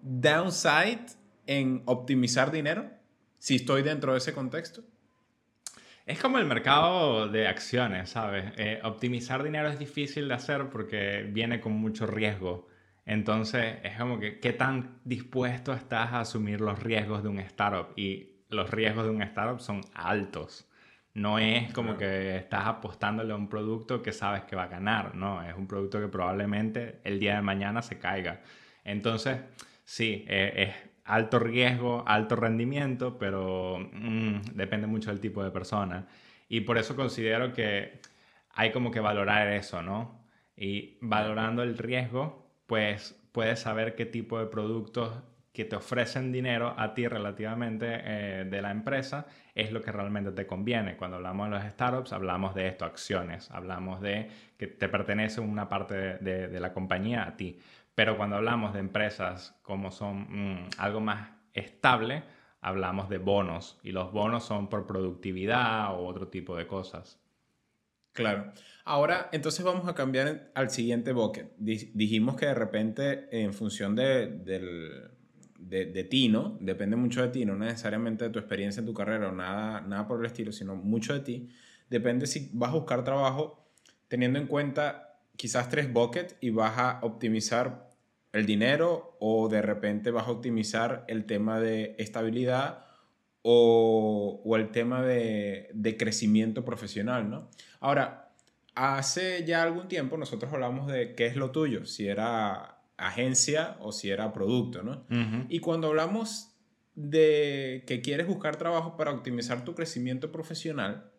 downside 0.02 1.06
en 1.46 1.82
optimizar 1.86 2.50
dinero? 2.50 2.90
Si 3.38 3.56
estoy 3.56 3.82
dentro 3.82 4.12
de 4.12 4.18
ese 4.18 4.32
contexto. 4.32 4.82
Es 6.04 6.20
como 6.20 6.38
el 6.38 6.46
mercado 6.46 7.28
de 7.28 7.46
acciones, 7.46 8.10
¿sabes? 8.10 8.52
Eh, 8.56 8.80
optimizar 8.82 9.42
dinero 9.42 9.68
es 9.68 9.78
difícil 9.78 10.28
de 10.28 10.34
hacer 10.34 10.68
porque 10.68 11.28
viene 11.30 11.60
con 11.60 11.72
mucho 11.72 12.06
riesgo. 12.06 12.68
Entonces, 13.06 13.78
es 13.82 13.96
como 13.96 14.18
que, 14.18 14.40
¿qué 14.40 14.52
tan 14.52 15.00
dispuesto 15.04 15.72
estás 15.72 16.12
a 16.12 16.20
asumir 16.20 16.60
los 16.60 16.80
riesgos 16.82 17.22
de 17.22 17.28
un 17.28 17.38
startup? 17.38 17.92
Y 17.96 18.44
los 18.48 18.70
riesgos 18.70 19.04
de 19.04 19.10
un 19.10 19.22
startup 19.22 19.60
son 19.60 19.80
altos. 19.94 20.68
No 21.14 21.38
es 21.38 21.72
como 21.72 21.96
que 21.96 22.36
estás 22.36 22.66
apostándole 22.66 23.32
a 23.32 23.36
un 23.36 23.48
producto 23.48 24.02
que 24.02 24.12
sabes 24.12 24.44
que 24.44 24.56
va 24.56 24.64
a 24.64 24.68
ganar, 24.68 25.14
no, 25.14 25.42
es 25.42 25.54
un 25.54 25.66
producto 25.68 26.00
que 26.00 26.08
probablemente 26.08 27.00
el 27.04 27.20
día 27.20 27.36
de 27.36 27.42
mañana 27.42 27.82
se 27.82 27.98
caiga. 27.98 28.40
Entonces, 28.82 29.38
sí, 29.84 30.24
eh, 30.28 30.52
es 30.56 30.90
alto 31.04 31.38
riesgo, 31.38 32.04
alto 32.06 32.36
rendimiento, 32.36 33.18
pero 33.18 33.78
mm, 33.92 34.42
depende 34.54 34.86
mucho 34.86 35.10
del 35.10 35.20
tipo 35.20 35.42
de 35.42 35.50
persona. 35.50 36.06
Y 36.48 36.60
por 36.60 36.78
eso 36.78 36.96
considero 36.96 37.52
que 37.52 38.00
hay 38.50 38.72
como 38.72 38.90
que 38.90 39.00
valorar 39.00 39.48
eso, 39.48 39.82
¿no? 39.82 40.24
Y 40.56 40.98
valorando 41.00 41.62
el 41.62 41.78
riesgo, 41.78 42.50
pues 42.66 43.18
puedes 43.32 43.60
saber 43.60 43.94
qué 43.94 44.06
tipo 44.06 44.38
de 44.38 44.46
productos 44.46 45.12
que 45.52 45.64
te 45.66 45.76
ofrecen 45.76 46.32
dinero 46.32 46.74
a 46.78 46.94
ti 46.94 47.06
relativamente 47.06 47.86
eh, 47.90 48.44
de 48.44 48.62
la 48.62 48.70
empresa 48.70 49.26
es 49.54 49.70
lo 49.70 49.82
que 49.82 49.92
realmente 49.92 50.32
te 50.32 50.46
conviene. 50.46 50.96
Cuando 50.96 51.18
hablamos 51.18 51.50
de 51.50 51.56
los 51.56 51.64
startups, 51.72 52.12
hablamos 52.14 52.54
de 52.54 52.68
esto, 52.68 52.86
acciones, 52.86 53.50
hablamos 53.50 54.00
de 54.00 54.30
que 54.56 54.66
te 54.66 54.88
pertenece 54.88 55.40
una 55.40 55.68
parte 55.68 55.94
de 56.18 56.60
la 56.60 56.72
compañía 56.72 57.24
a 57.24 57.36
ti. 57.36 57.58
Pero 57.94 58.16
cuando 58.16 58.36
hablamos 58.36 58.72
de 58.72 58.80
empresas 58.80 59.58
como 59.62 59.90
son 59.90 60.26
mm, 60.28 60.70
algo 60.78 61.00
más 61.00 61.30
estable, 61.52 62.22
hablamos 62.60 63.08
de 63.08 63.18
bonos 63.18 63.78
y 63.82 63.92
los 63.92 64.12
bonos 64.12 64.44
son 64.44 64.68
por 64.68 64.86
productividad 64.86 65.94
o 65.94 66.06
otro 66.06 66.28
tipo 66.28 66.56
de 66.56 66.66
cosas. 66.66 67.18
Claro. 68.12 68.52
Ahora, 68.84 69.28
entonces 69.32 69.64
vamos 69.64 69.88
a 69.88 69.94
cambiar 69.94 70.50
al 70.54 70.70
siguiente 70.70 71.12
bucket. 71.12 71.52
Dijimos 71.56 72.36
que 72.36 72.46
de 72.46 72.54
repente, 72.54 73.28
en 73.30 73.54
función 73.54 73.94
de, 73.94 74.26
de, 75.58 76.04
ti, 76.04 76.28
¿no? 76.28 76.58
Depende 76.60 76.96
mucho 76.96 77.22
de 77.22 77.28
ti, 77.28 77.44
no 77.44 77.56
necesariamente 77.56 78.24
de 78.24 78.30
tu 78.30 78.38
experiencia 78.38 78.80
en 78.80 78.86
tu 78.86 78.94
carrera 78.94 79.28
o 79.28 79.32
nada, 79.32 79.80
nada 79.80 80.06
por 80.06 80.20
el 80.20 80.26
estilo, 80.26 80.52
sino 80.52 80.76
mucho 80.76 81.14
de 81.14 81.20
ti. 81.20 81.48
Depende 81.88 82.26
si 82.26 82.50
vas 82.52 82.70
a 82.70 82.74
buscar 82.74 83.02
trabajo 83.02 83.70
teniendo 84.08 84.38
en 84.38 84.46
cuenta 84.46 85.11
quizás 85.42 85.68
tres 85.68 85.92
buckets 85.92 86.36
y 86.40 86.50
vas 86.50 86.78
a 86.78 87.00
optimizar 87.02 87.90
el 88.32 88.46
dinero 88.46 89.16
o 89.18 89.48
de 89.48 89.60
repente 89.60 90.12
vas 90.12 90.28
a 90.28 90.30
optimizar 90.30 91.04
el 91.08 91.24
tema 91.24 91.58
de 91.58 91.96
estabilidad 91.98 92.84
o, 93.42 94.40
o 94.44 94.56
el 94.56 94.70
tema 94.70 95.02
de, 95.02 95.68
de, 95.74 95.96
crecimiento 95.96 96.64
profesional, 96.64 97.28
¿no? 97.28 97.50
Ahora, 97.80 98.30
hace 98.76 99.44
ya 99.44 99.64
algún 99.64 99.88
tiempo 99.88 100.16
nosotros 100.16 100.52
hablamos 100.52 100.86
de 100.86 101.16
qué 101.16 101.26
es 101.26 101.34
lo 101.34 101.50
tuyo, 101.50 101.86
si 101.86 102.06
era 102.06 102.78
agencia 102.96 103.76
o 103.80 103.90
si 103.90 104.10
era 104.10 104.32
producto, 104.32 104.84
¿no? 104.84 105.04
Y 105.48 105.58
cuando 105.58 105.88
hablamos 105.88 106.54
de 106.94 107.82
que 107.88 108.00
quieres 108.00 108.28
buscar 108.28 108.54
trabajo 108.54 108.96
para 108.96 109.10
optimizar 109.10 109.64
tu 109.64 109.74
crecimiento 109.74 110.30
profesional, 110.30 111.11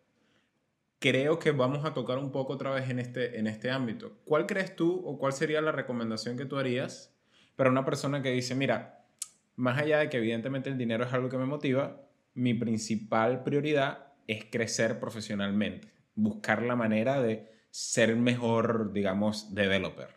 creo 1.04 1.38
que 1.38 1.50
vamos 1.50 1.84
a 1.84 1.92
tocar 1.92 2.16
un 2.16 2.32
poco 2.32 2.54
otra 2.54 2.70
vez 2.70 2.88
en 2.88 2.98
este, 2.98 3.38
en 3.38 3.46
este 3.46 3.70
ámbito. 3.70 4.16
¿Cuál 4.24 4.46
crees 4.46 4.74
tú 4.74 5.02
o 5.04 5.18
cuál 5.18 5.34
sería 5.34 5.60
la 5.60 5.70
recomendación 5.70 6.38
que 6.38 6.46
tú 6.46 6.56
harías 6.56 7.14
para 7.56 7.68
una 7.68 7.84
persona 7.84 8.22
que 8.22 8.30
dice, 8.30 8.54
mira, 8.54 9.04
más 9.54 9.78
allá 9.78 9.98
de 9.98 10.08
que 10.08 10.16
evidentemente 10.16 10.70
el 10.70 10.78
dinero 10.78 11.04
es 11.04 11.12
algo 11.12 11.28
que 11.28 11.36
me 11.36 11.44
motiva, 11.44 12.00
mi 12.32 12.54
principal 12.54 13.42
prioridad 13.42 14.14
es 14.26 14.46
crecer 14.46 14.98
profesionalmente, 14.98 15.92
buscar 16.14 16.62
la 16.62 16.74
manera 16.74 17.20
de 17.20 17.52
ser 17.70 18.16
mejor, 18.16 18.94
digamos, 18.94 19.54
developer. 19.54 20.08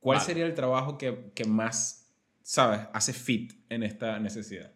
¿Cuál 0.00 0.20
sería 0.20 0.44
el 0.44 0.54
trabajo 0.54 0.98
que, 0.98 1.30
que 1.36 1.44
más, 1.44 2.10
sabes, 2.42 2.80
hace 2.92 3.12
fit 3.12 3.52
en 3.68 3.84
esta 3.84 4.18
necesidad? 4.18 4.72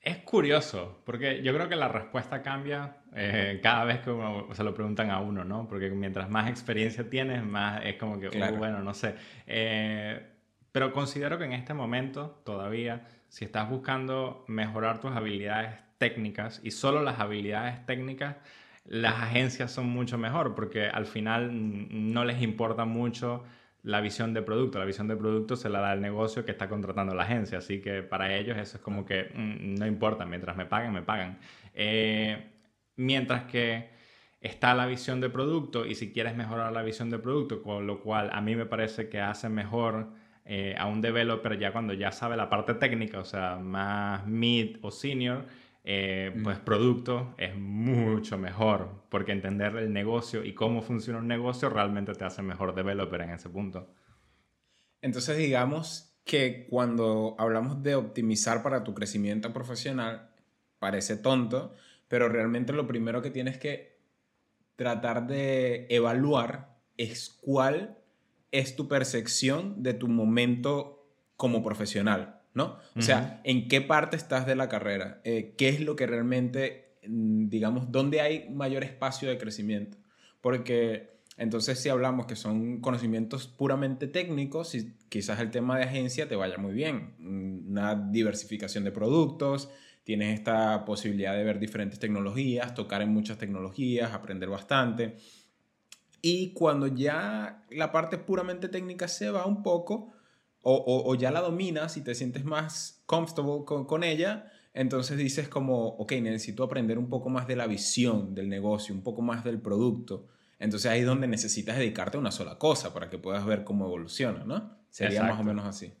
Es 0.00 0.18
curioso, 0.18 1.02
porque 1.04 1.42
yo 1.42 1.52
creo 1.52 1.68
que 1.68 1.76
la 1.76 1.88
respuesta 1.88 2.40
cambia 2.40 2.98
eh, 3.14 3.58
cada 3.62 3.84
vez 3.84 3.98
que 4.00 4.14
se 4.52 4.62
lo 4.62 4.72
preguntan 4.72 5.10
a 5.10 5.20
uno, 5.20 5.44
¿no? 5.44 5.66
Porque 5.66 5.90
mientras 5.90 6.30
más 6.30 6.48
experiencia 6.48 7.10
tienes, 7.10 7.44
más 7.44 7.84
es 7.84 7.96
como 7.96 8.18
que, 8.20 8.28
uh, 8.28 8.56
bueno, 8.56 8.80
no 8.80 8.94
sé. 8.94 9.16
Eh, 9.46 10.20
pero 10.70 10.92
considero 10.92 11.36
que 11.36 11.44
en 11.44 11.52
este 11.52 11.74
momento, 11.74 12.40
todavía, 12.44 13.06
si 13.28 13.44
estás 13.44 13.68
buscando 13.68 14.44
mejorar 14.46 15.00
tus 15.00 15.10
habilidades 15.10 15.74
técnicas 15.98 16.60
y 16.62 16.70
solo 16.70 17.02
las 17.02 17.18
habilidades 17.18 17.84
técnicas, 17.84 18.36
las 18.84 19.14
agencias 19.14 19.72
son 19.72 19.88
mucho 19.88 20.16
mejor, 20.16 20.54
porque 20.54 20.86
al 20.86 21.06
final 21.06 21.50
no 22.14 22.24
les 22.24 22.40
importa 22.40 22.84
mucho 22.84 23.44
la 23.82 24.00
visión 24.00 24.34
de 24.34 24.42
producto. 24.42 24.78
La 24.78 24.84
visión 24.84 25.08
de 25.08 25.16
producto 25.16 25.56
se 25.56 25.68
la 25.68 25.80
da 25.80 25.92
el 25.92 26.00
negocio 26.00 26.44
que 26.44 26.50
está 26.52 26.68
contratando 26.68 27.14
la 27.14 27.24
agencia. 27.24 27.58
Así 27.58 27.80
que 27.80 28.02
para 28.02 28.34
ellos 28.36 28.56
eso 28.58 28.76
es 28.78 28.82
como 28.82 29.04
que 29.04 29.30
mm, 29.34 29.74
no 29.74 29.86
importa, 29.86 30.26
mientras 30.26 30.56
me 30.56 30.66
paguen, 30.66 30.92
me 30.92 31.02
pagan. 31.02 31.38
Eh, 31.74 32.50
mientras 32.96 33.44
que 33.44 33.90
está 34.40 34.74
la 34.74 34.86
visión 34.86 35.20
de 35.20 35.30
producto 35.30 35.86
y 35.86 35.94
si 35.94 36.12
quieres 36.12 36.36
mejorar 36.36 36.72
la 36.72 36.82
visión 36.82 37.10
de 37.10 37.18
producto, 37.18 37.62
con 37.62 37.86
lo 37.86 38.00
cual 38.00 38.30
a 38.32 38.40
mí 38.40 38.54
me 38.56 38.66
parece 38.66 39.08
que 39.08 39.20
hace 39.20 39.48
mejor 39.48 40.08
eh, 40.44 40.74
a 40.78 40.86
un 40.86 41.00
developer 41.00 41.58
ya 41.58 41.72
cuando 41.72 41.92
ya 41.92 42.12
sabe 42.12 42.36
la 42.36 42.48
parte 42.48 42.74
técnica, 42.74 43.18
o 43.18 43.24
sea, 43.24 43.56
más 43.56 44.26
mid 44.26 44.78
o 44.82 44.90
senior, 44.90 45.46
eh, 45.90 46.30
mm. 46.36 46.42
pues 46.42 46.58
producto 46.58 47.34
es 47.38 47.56
mucho 47.56 48.36
mejor, 48.36 49.06
porque 49.08 49.32
entender 49.32 49.74
el 49.76 49.90
negocio 49.90 50.44
y 50.44 50.52
cómo 50.52 50.82
funciona 50.82 51.18
un 51.18 51.28
negocio 51.28 51.70
realmente 51.70 52.12
te 52.12 52.26
hace 52.26 52.42
mejor 52.42 52.74
developer 52.74 53.22
en 53.22 53.30
ese 53.30 53.48
punto. 53.48 53.90
Entonces, 55.00 55.38
digamos 55.38 56.20
que 56.26 56.66
cuando 56.68 57.36
hablamos 57.38 57.82
de 57.82 57.94
optimizar 57.94 58.62
para 58.62 58.84
tu 58.84 58.92
crecimiento 58.92 59.50
profesional, 59.54 60.28
parece 60.78 61.16
tonto, 61.16 61.74
pero 62.06 62.28
realmente 62.28 62.74
lo 62.74 62.86
primero 62.86 63.22
que 63.22 63.30
tienes 63.30 63.56
que 63.56 63.98
tratar 64.76 65.26
de 65.26 65.86
evaluar 65.88 66.76
es 66.98 67.30
cuál 67.40 67.96
es 68.52 68.76
tu 68.76 68.88
percepción 68.88 69.82
de 69.82 69.94
tu 69.94 70.06
momento 70.06 71.08
como 71.36 71.64
profesional. 71.64 72.37
¿No? 72.54 72.78
O 72.96 73.02
sea, 73.02 73.40
¿en 73.44 73.68
qué 73.68 73.80
parte 73.80 74.16
estás 74.16 74.46
de 74.46 74.56
la 74.56 74.68
carrera? 74.68 75.20
Eh, 75.24 75.54
¿Qué 75.56 75.68
es 75.68 75.80
lo 75.80 75.96
que 75.96 76.06
realmente, 76.06 76.96
mm, 77.06 77.48
digamos, 77.48 77.92
dónde 77.92 78.20
hay 78.20 78.48
mayor 78.50 78.84
espacio 78.84 79.28
de 79.28 79.38
crecimiento? 79.38 79.98
Porque 80.40 81.18
entonces 81.36 81.80
si 81.80 81.88
hablamos 81.88 82.26
que 82.26 82.34
son 82.34 82.80
conocimientos 82.80 83.46
puramente 83.46 84.08
técnicos, 84.08 84.76
quizás 85.08 85.38
el 85.40 85.50
tema 85.50 85.78
de 85.78 85.84
agencia 85.84 86.28
te 86.28 86.34
vaya 86.34 86.58
muy 86.58 86.72
bien. 86.72 87.14
Mm, 87.18 87.70
una 87.70 87.94
diversificación 87.94 88.84
de 88.84 88.90
productos, 88.90 89.70
tienes 90.02 90.34
esta 90.34 90.84
posibilidad 90.84 91.36
de 91.36 91.44
ver 91.44 91.60
diferentes 91.60 91.98
tecnologías, 91.98 92.74
tocar 92.74 93.02
en 93.02 93.10
muchas 93.10 93.38
tecnologías, 93.38 94.12
aprender 94.12 94.48
bastante. 94.48 95.16
Y 96.20 96.52
cuando 96.54 96.88
ya 96.88 97.64
la 97.70 97.92
parte 97.92 98.18
puramente 98.18 98.68
técnica 98.68 99.06
se 99.06 99.30
va 99.30 99.46
un 99.46 99.62
poco, 99.62 100.12
o, 100.62 101.14
ya 101.14 101.30
la 101.30 101.40
dominas 101.40 101.96
y 101.96 102.02
te 102.02 102.14
sientes 102.14 102.44
más 102.44 103.02
comfortable 103.06 103.64
con, 103.64 104.04
ella, 104.04 104.50
entonces 104.74 105.16
dices 105.16 105.48
como, 105.48 105.88
ok, 105.88 106.12
necesito 106.20 106.62
aprender 106.62 106.98
un 106.98 107.08
poco 107.08 107.30
más 107.30 107.46
de 107.46 107.56
la 107.56 107.66
visión 107.66 108.34
del 108.34 108.48
negocio, 108.48 108.94
un 108.94 109.02
poco 109.02 109.22
más 109.22 109.44
del 109.44 109.60
producto. 109.60 110.28
Entonces 110.58 110.90
ahí 110.90 111.00
es 111.00 111.06
donde 111.06 111.28
necesitas 111.28 111.78
dedicarte 111.78 112.16
a 112.16 112.20
una 112.20 112.32
sola 112.32 112.58
cosa 112.58 112.92
para 112.92 113.08
que 113.08 113.18
puedas 113.18 113.46
ver 113.46 113.64
cómo 113.64 113.86
evoluciona, 113.86 114.44
¿no? 114.44 114.76
Sería 114.90 115.22
más 115.22 115.40
o 115.40 115.44
menos 115.44 115.64
así. 115.64 115.92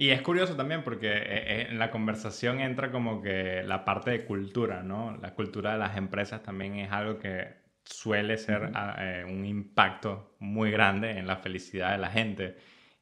Y 0.00 0.10
es 0.10 0.22
curioso 0.22 0.54
también 0.54 0.84
porque 0.84 1.08
eh, 1.08 1.22
eh, 1.26 1.66
en 1.70 1.78
la 1.80 1.90
conversación 1.90 2.60
entra 2.60 2.92
como 2.92 3.20
que 3.20 3.64
la 3.64 3.84
parte 3.84 4.12
de 4.12 4.24
cultura, 4.24 4.84
¿no? 4.84 5.18
La 5.20 5.34
cultura 5.34 5.72
de 5.72 5.78
las 5.78 5.96
empresas 5.96 6.40
también 6.42 6.76
es 6.76 6.92
algo 6.92 7.18
que 7.18 7.56
suele 7.82 8.38
ser 8.38 8.70
ah, 8.74 8.96
eh, 9.00 9.24
un 9.26 9.44
impacto 9.44 10.36
muy 10.38 10.70
grande 10.70 11.18
en 11.18 11.26
la 11.26 11.36
felicidad 11.36 11.92
de 11.92 11.98
la 11.98 12.10
gente. 12.10 12.56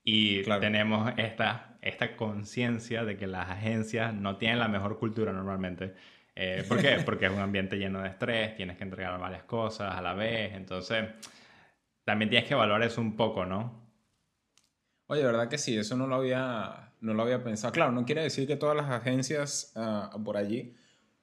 Y 0.09 0.45
tenemos 0.45 1.13
esta, 1.17 1.79
esta 1.83 2.15
conciencia 2.15 3.05
de 3.05 3.17
que 3.17 3.27
las 3.27 3.51
agencias 3.51 4.15
no 4.15 4.37
tienen 4.37 4.61
la 4.61 4.69
mejor 4.69 5.01
cultura 5.01 5.33
normalmente. 5.33 5.95
Eh, 6.37 6.65
¿Por 6.69 6.81
qué? 6.81 6.99
Porque 7.05 7.27
es 7.27 7.33
un 7.33 7.41
ambiente 7.41 7.77
lleno 7.77 8.01
de 8.01 8.11
estrés, 8.11 8.55
tienes 8.55 8.77
que 8.77 8.85
entregar 8.85 9.19
varias 9.19 9.43
cosas 9.43 9.97
a 9.97 10.01
la 10.01 10.15
vez, 10.15 10.55
entonces 10.55 11.07
también 12.05 12.31
tienes 12.31 12.47
que 12.47 12.55
evaluar 12.55 12.85
eso 12.85 13.01
un 13.01 13.17
poco, 13.17 13.47
¿no? 13.47 13.85
Oye, 15.09 15.25
verdad 15.25 15.49
que 15.49 15.59
sí, 15.59 15.77
eso 15.77 15.97
no 15.97 16.07
lo 16.07 16.15
había, 16.15 16.93
no 17.01 17.13
lo 17.13 17.25
había 17.25 17.43
pensado. 17.43 17.73
Claro, 17.73 17.91
no 17.91 18.05
quiere 18.05 18.23
decir 18.23 18.47
que 18.47 18.55
todas 18.55 18.77
las 18.77 18.89
agencias 18.89 19.73
uh, 19.75 20.23
por 20.23 20.37
allí... 20.37 20.73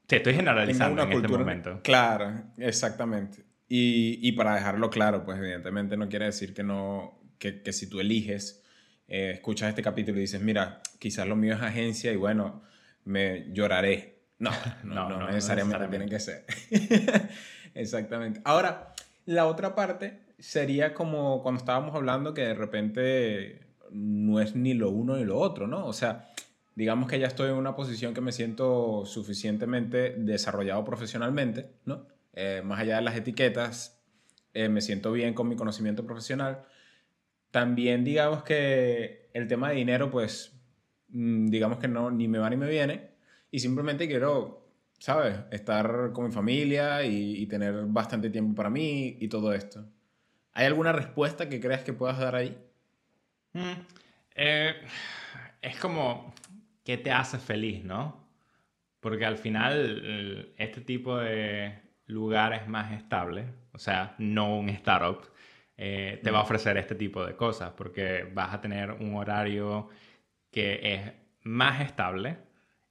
Sí, 0.09 0.17
estoy 0.17 0.33
generalizando 0.33 1.03
en 1.03 1.13
este 1.13 1.27
momento. 1.29 1.79
Claro, 1.83 2.33
exactamente. 2.57 3.45
Y, 3.69 4.19
y, 4.21 4.33
para 4.33 4.55
dejarlo 4.55 4.89
claro, 4.89 5.23
pues 5.23 5.37
evidentemente 5.37 5.95
no 5.95 6.09
quiere 6.09 6.25
decir 6.25 6.53
que, 6.53 6.63
no, 6.63 7.21
que, 7.39 7.61
que 7.61 7.71
si 7.71 7.89
tú 7.89 8.01
eliges 8.01 8.59
eh, 9.07 9.31
escuchas 9.33 9.69
este 9.69 9.81
capítulo 9.81 10.17
y 10.17 10.21
dices, 10.21 10.41
mira, 10.41 10.81
quizás 10.99 11.27
lo 11.27 11.35
mío 11.35 11.55
es 11.55 11.61
agencia 11.61 12.11
y 12.11 12.15
bueno, 12.15 12.63
me 13.05 13.51
lloraré. 13.51 14.19
No, 14.39 14.51
no, 14.83 15.09
no, 15.09 15.27
necesariamente, 15.29 15.87
tienen 15.87 16.09
que 16.09 16.19
ser. 16.19 16.45
Exactamente. 17.73 18.41
Ahora, 18.43 18.93
la 19.25 19.45
otra 19.45 19.75
parte 19.75 20.21
sería 20.39 20.93
como 20.93 21.41
cuando 21.41 21.59
estábamos 21.59 21.95
hablando 21.95 22.33
que 22.33 22.41
de 22.41 22.53
repente 22.53 23.67
no 23.91 24.39
es 24.39 24.55
ni 24.55 24.73
lo 24.73 24.89
uno 24.89 25.15
ni 25.15 25.23
lo 25.23 25.37
otro, 25.37 25.67
¿no? 25.67 25.85
O 25.85 25.93
sea, 25.93 26.33
digamos 26.75 27.07
que 27.07 27.19
ya 27.19 27.27
estoy 27.27 27.49
en 27.49 27.55
una 27.55 27.75
posición 27.75 28.13
que 28.13 28.21
me 28.21 28.31
siento 28.31 29.05
suficientemente 29.05 30.15
desarrollado 30.17 30.83
profesionalmente, 30.83 31.71
¿no? 31.85 32.07
Eh, 32.33 32.61
más 32.65 32.79
allá 32.79 32.97
de 32.97 33.03
las 33.03 33.15
etiquetas, 33.15 34.01
eh, 34.53 34.69
me 34.69 34.81
siento 34.81 35.11
bien 35.11 35.33
con 35.33 35.47
mi 35.47 35.55
conocimiento 35.55 36.05
profesional 36.05 36.65
también 37.53 38.03
digamos 38.03 38.41
que 38.41 39.29
el 39.31 39.47
tema 39.47 39.69
de 39.69 39.75
dinero, 39.75 40.09
pues, 40.09 40.59
mm, 41.09 41.49
digamos 41.49 41.77
que 41.77 41.87
no, 41.87 42.09
ni 42.09 42.27
me 42.27 42.39
va 42.39 42.49
ni 42.49 42.57
me 42.57 42.67
viene. 42.67 43.11
Y 43.51 43.59
simplemente 43.59 44.07
quiero, 44.07 44.67
¿sabes? 44.97 45.37
Estar 45.51 46.13
con 46.13 46.25
mi 46.25 46.31
familia 46.31 47.03
y, 47.05 47.45
tener 47.45 47.85
bastante 47.85 48.31
tiempo 48.31 48.55
para 48.55 48.71
mí 48.71 49.17
y 49.19 49.27
todo 49.27 49.53
esto. 49.53 49.85
¿Hay 50.53 50.65
alguna 50.65 50.93
respuesta 50.93 51.47
que 51.47 51.59
creas 51.59 51.83
que 51.83 51.93
puedas 51.93 52.17
dar 52.17 52.35
ahí? 52.35 52.57
Mm, 53.53 53.73
eh, 54.35 54.73
es 55.61 55.77
como, 55.77 56.33
¿qué 56.83 56.97
te 56.97 57.11
hace 57.11 57.37
feliz, 57.37 57.83
no? 57.83 58.27
Porque 58.99 59.25
al 59.25 59.37
final 59.37 60.55
este 60.57 60.81
tipo 60.81 61.19
de 61.19 61.79
lugar 62.07 62.53
es 62.53 62.67
más 62.67 62.93
estable, 62.93 63.45
o 63.73 63.77
sea, 63.77 64.15
no 64.17 64.57
un 64.57 64.69
startup, 64.69 65.32
eh, 65.77 66.19
te 66.23 66.31
va 66.31 66.39
a 66.39 66.41
ofrecer 66.43 66.77
este 66.77 66.95
tipo 66.95 67.25
de 67.25 67.35
cosas, 67.35 67.71
porque 67.71 68.29
vas 68.33 68.53
a 68.53 68.61
tener 68.61 68.91
un 68.91 69.15
horario 69.15 69.89
que 70.51 70.93
es 70.93 71.01
más 71.43 71.81
estable 71.81 72.37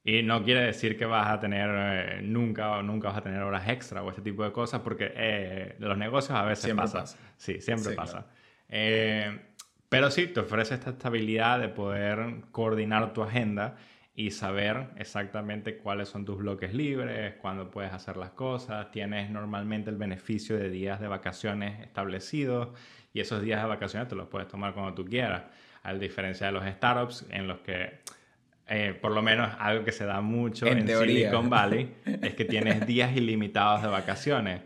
y 0.05 0.23
no 0.23 0.43
quiere 0.43 0.63
decir 0.63 0.99
que 0.99 1.05
vas 1.05 1.29
a 1.29 1.39
tener 1.39 1.71
eh, 1.71 2.23
nunca 2.23 2.73
o 2.73 2.83
nunca 2.83 3.09
vas 3.09 3.19
a 3.19 3.23
tener 3.23 3.41
horas 3.43 3.69
extra 3.69 4.03
o 4.03 4.11
este 4.11 4.23
tipo 4.23 4.43
de 4.43 4.51
cosas, 4.51 4.81
porque 4.81 5.13
eh, 5.15 5.77
los 5.79 5.97
negocios 5.97 6.37
a 6.37 6.45
veces 6.45 6.65
siempre 6.65 6.87
pasa. 6.87 7.19
Sí, 7.37 7.61
siempre 7.61 7.95
pasa. 7.95 8.27
pero 9.89 10.11
sí, 10.11 10.27
te 10.27 10.41
ofrece 10.41 10.75
esta 10.75 10.91
estabilidad 10.91 11.61
de 11.61 11.69
poder 11.69 12.43
coordinar 12.51 13.13
tu 13.13 13.23
agenda 13.23 13.77
y 14.15 14.31
saber 14.31 14.91
exactamente 14.97 15.79
cuáles 15.79 16.09
son 16.09 16.25
tus 16.25 16.39
bloques 16.39 16.75
libres, 16.75 17.35
cuándo 17.41 17.71
puedes 17.71 17.93
hacer 17.93 18.17
las 18.17 18.31
cosas. 18.31 18.91
Tienes 18.91 19.31
normalmente 19.31 19.89
el 19.91 19.97
beneficio 19.97 20.59
de 20.59 20.69
días 20.69 21.01
de 21.01 21.09
vacaciones 21.09 21.81
establecidos 21.81 22.69
y 23.15 23.21
esos 23.21 23.43
días 23.43 23.63
de 23.63 23.69
vacaciones 23.69 24.09
te 24.09 24.15
los 24.15 24.29
puedes 24.29 24.49
tomar 24.49 24.75
cuando 24.75 24.95
tú 24.95 25.05
quieras. 25.05 25.45
A 25.83 25.95
diferencia 25.95 26.47
de 26.47 26.53
los 26.53 26.65
startups 26.65 27.27
en 27.31 27.49
los 27.49 27.61
que, 27.61 28.01
eh, 28.69 28.97
por 29.01 29.13
lo 29.13 29.23
menos 29.23 29.51
algo 29.59 29.85
que 29.85 29.93
se 29.93 30.05
da 30.05 30.21
mucho 30.21 30.67
en, 30.67 30.79
en 30.79 30.99
Silicon 30.99 31.49
Valley, 31.49 31.95
es 32.05 32.35
que 32.35 32.45
tienes 32.45 32.87
días 32.87 33.17
ilimitados 33.17 33.83
de 33.83 33.89
vacaciones. 33.89 34.61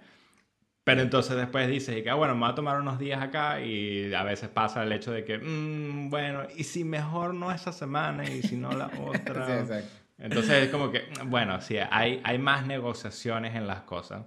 Pero 0.87 1.03
entonces 1.03 1.37
después 1.37 1.67
dices, 1.67 2.01
que 2.01 2.11
ah, 2.11 2.15
bueno, 2.15 2.37
me 2.37 2.43
voy 2.43 2.51
a 2.53 2.55
tomar 2.55 2.81
unos 2.81 2.97
días 2.97 3.21
acá 3.21 3.61
y 3.61 4.15
a 4.15 4.23
veces 4.23 4.49
pasa 4.49 4.85
el 4.85 4.93
hecho 4.93 5.11
de 5.11 5.25
que, 5.25 5.37
mm, 5.37 6.11
bueno, 6.11 6.47
y 6.57 6.63
si 6.63 6.85
mejor 6.85 7.35
no 7.35 7.51
esa 7.51 7.73
semana 7.73 8.31
y 8.31 8.41
si 8.43 8.57
no 8.57 8.71
la 8.71 8.87
otra. 9.05 9.67
sí, 9.67 9.85
entonces 10.17 10.63
es 10.63 10.71
como 10.71 10.93
que, 10.93 11.03
bueno, 11.25 11.61
sí, 11.61 11.77
hay, 11.91 12.21
hay 12.23 12.39
más 12.39 12.69
negociaciones 12.69 13.57
en 13.57 13.67
las 13.67 13.81
cosas. 13.81 14.27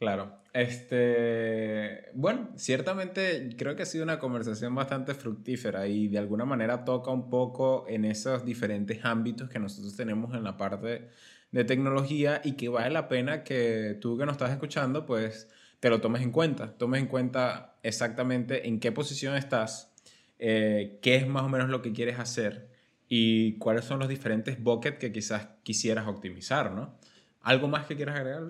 Claro. 0.00 0.42
Este, 0.52 2.10
bueno, 2.14 2.48
ciertamente 2.56 3.54
creo 3.56 3.76
que 3.76 3.84
ha 3.84 3.86
sido 3.86 4.02
una 4.02 4.18
conversación 4.18 4.74
bastante 4.74 5.14
fructífera 5.14 5.86
y 5.86 6.08
de 6.08 6.18
alguna 6.18 6.44
manera 6.44 6.84
toca 6.84 7.12
un 7.12 7.30
poco 7.30 7.84
en 7.86 8.04
esos 8.04 8.44
diferentes 8.44 9.04
ámbitos 9.04 9.48
que 9.48 9.60
nosotros 9.60 9.94
tenemos 9.94 10.34
en 10.34 10.42
la 10.42 10.56
parte 10.56 11.10
de 11.52 11.64
tecnología 11.64 12.40
y 12.44 12.52
que 12.52 12.68
vale 12.68 12.90
la 12.90 13.08
pena 13.08 13.42
que 13.42 13.98
tú 14.00 14.16
que 14.16 14.26
nos 14.26 14.34
estás 14.34 14.50
escuchando, 14.50 15.06
pues 15.06 15.48
te 15.80 15.90
lo 15.90 16.00
tomes 16.00 16.22
en 16.22 16.30
cuenta. 16.30 16.76
Tomes 16.76 17.00
en 17.00 17.08
cuenta 17.08 17.76
exactamente 17.82 18.68
en 18.68 18.80
qué 18.80 18.92
posición 18.92 19.34
estás, 19.34 19.92
eh, 20.38 20.98
qué 21.02 21.16
es 21.16 21.26
más 21.26 21.42
o 21.42 21.48
menos 21.48 21.68
lo 21.68 21.82
que 21.82 21.92
quieres 21.92 22.18
hacer 22.18 22.68
y 23.08 23.58
cuáles 23.58 23.84
son 23.84 23.98
los 23.98 24.08
diferentes 24.08 24.62
buckets 24.62 24.98
que 24.98 25.12
quizás 25.12 25.48
quisieras 25.62 26.06
optimizar, 26.06 26.72
¿no? 26.72 26.94
¿Algo 27.42 27.66
más 27.68 27.86
que 27.86 27.96
quieras 27.96 28.16
agregar? 28.16 28.42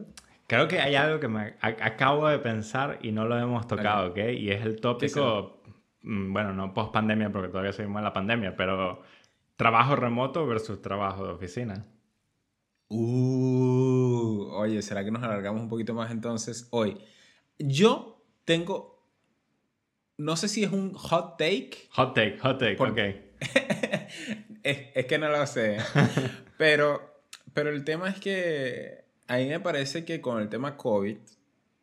Creo 0.46 0.66
que 0.66 0.80
hay 0.80 0.96
algo 0.96 1.20
que 1.20 1.28
me 1.28 1.54
acabo 1.60 2.28
de 2.28 2.40
pensar 2.40 2.98
y 3.02 3.12
no 3.12 3.24
lo 3.24 3.38
hemos 3.38 3.66
tocado, 3.68 4.10
¿ok? 4.10 4.18
Y 4.36 4.50
es 4.50 4.66
el 4.66 4.80
tópico, 4.80 5.62
mm, 6.02 6.32
bueno, 6.32 6.52
no 6.52 6.74
post 6.74 6.92
pandemia 6.92 7.30
porque 7.30 7.48
todavía 7.48 7.72
seguimos 7.72 8.00
en 8.00 8.04
la 8.04 8.12
pandemia, 8.12 8.56
pero 8.56 9.02
trabajo 9.54 9.94
remoto 9.94 10.46
versus 10.46 10.82
trabajo 10.82 11.24
de 11.24 11.32
oficina. 11.32 11.86
Uh, 12.92 14.48
oye, 14.50 14.82
¿será 14.82 15.04
que 15.04 15.12
nos 15.12 15.22
alargamos 15.22 15.62
un 15.62 15.68
poquito 15.68 15.94
más 15.94 16.10
entonces 16.10 16.66
hoy? 16.70 17.00
Yo 17.56 18.26
tengo, 18.44 19.06
no 20.18 20.36
sé 20.36 20.48
si 20.48 20.64
es 20.64 20.72
un 20.72 20.92
hot 20.94 21.38
take. 21.38 21.88
Hot 21.92 22.14
take, 22.14 22.38
hot 22.40 22.58
take, 22.58 22.82
ok. 22.82 22.98
es, 24.64 24.78
es, 24.94 25.06
que 25.06 25.18
no 25.18 25.28
lo 25.28 25.46
sé, 25.46 25.78
pero, 26.58 27.22
pero 27.54 27.70
el 27.70 27.84
tema 27.84 28.10
es 28.10 28.18
que 28.18 29.04
a 29.28 29.36
mí 29.36 29.46
me 29.46 29.60
parece 29.60 30.04
que 30.04 30.20
con 30.20 30.42
el 30.42 30.48
tema 30.48 30.76
COVID, 30.76 31.16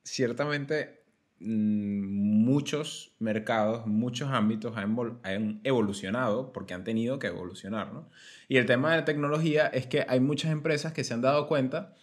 ciertamente 0.04 0.96
muchos 1.39 3.13
mercados, 3.19 3.86
muchos 3.86 4.30
ámbitos 4.32 4.76
han, 4.76 5.62
evolucionado 5.63 6.52
porque 6.52 6.73
han 6.73 6.84
tenido 6.84 7.19
que 7.19 7.28
evolucionar, 7.28 7.93
¿no? 7.93 8.10
Y 8.47 8.58
el 8.58 8.65
tema 8.65 8.91
de 8.91 8.97
la 8.97 9.06
tecnología 9.06 9.67
es 9.67 9.88
que 9.88 10.06
hay 10.08 10.19
muchas 10.19 10.52
empresas 10.52 10.93
que 10.93 11.04
se 11.04 11.13
han 11.13 11.21
dado 11.21 11.47
cuenta 11.47 11.95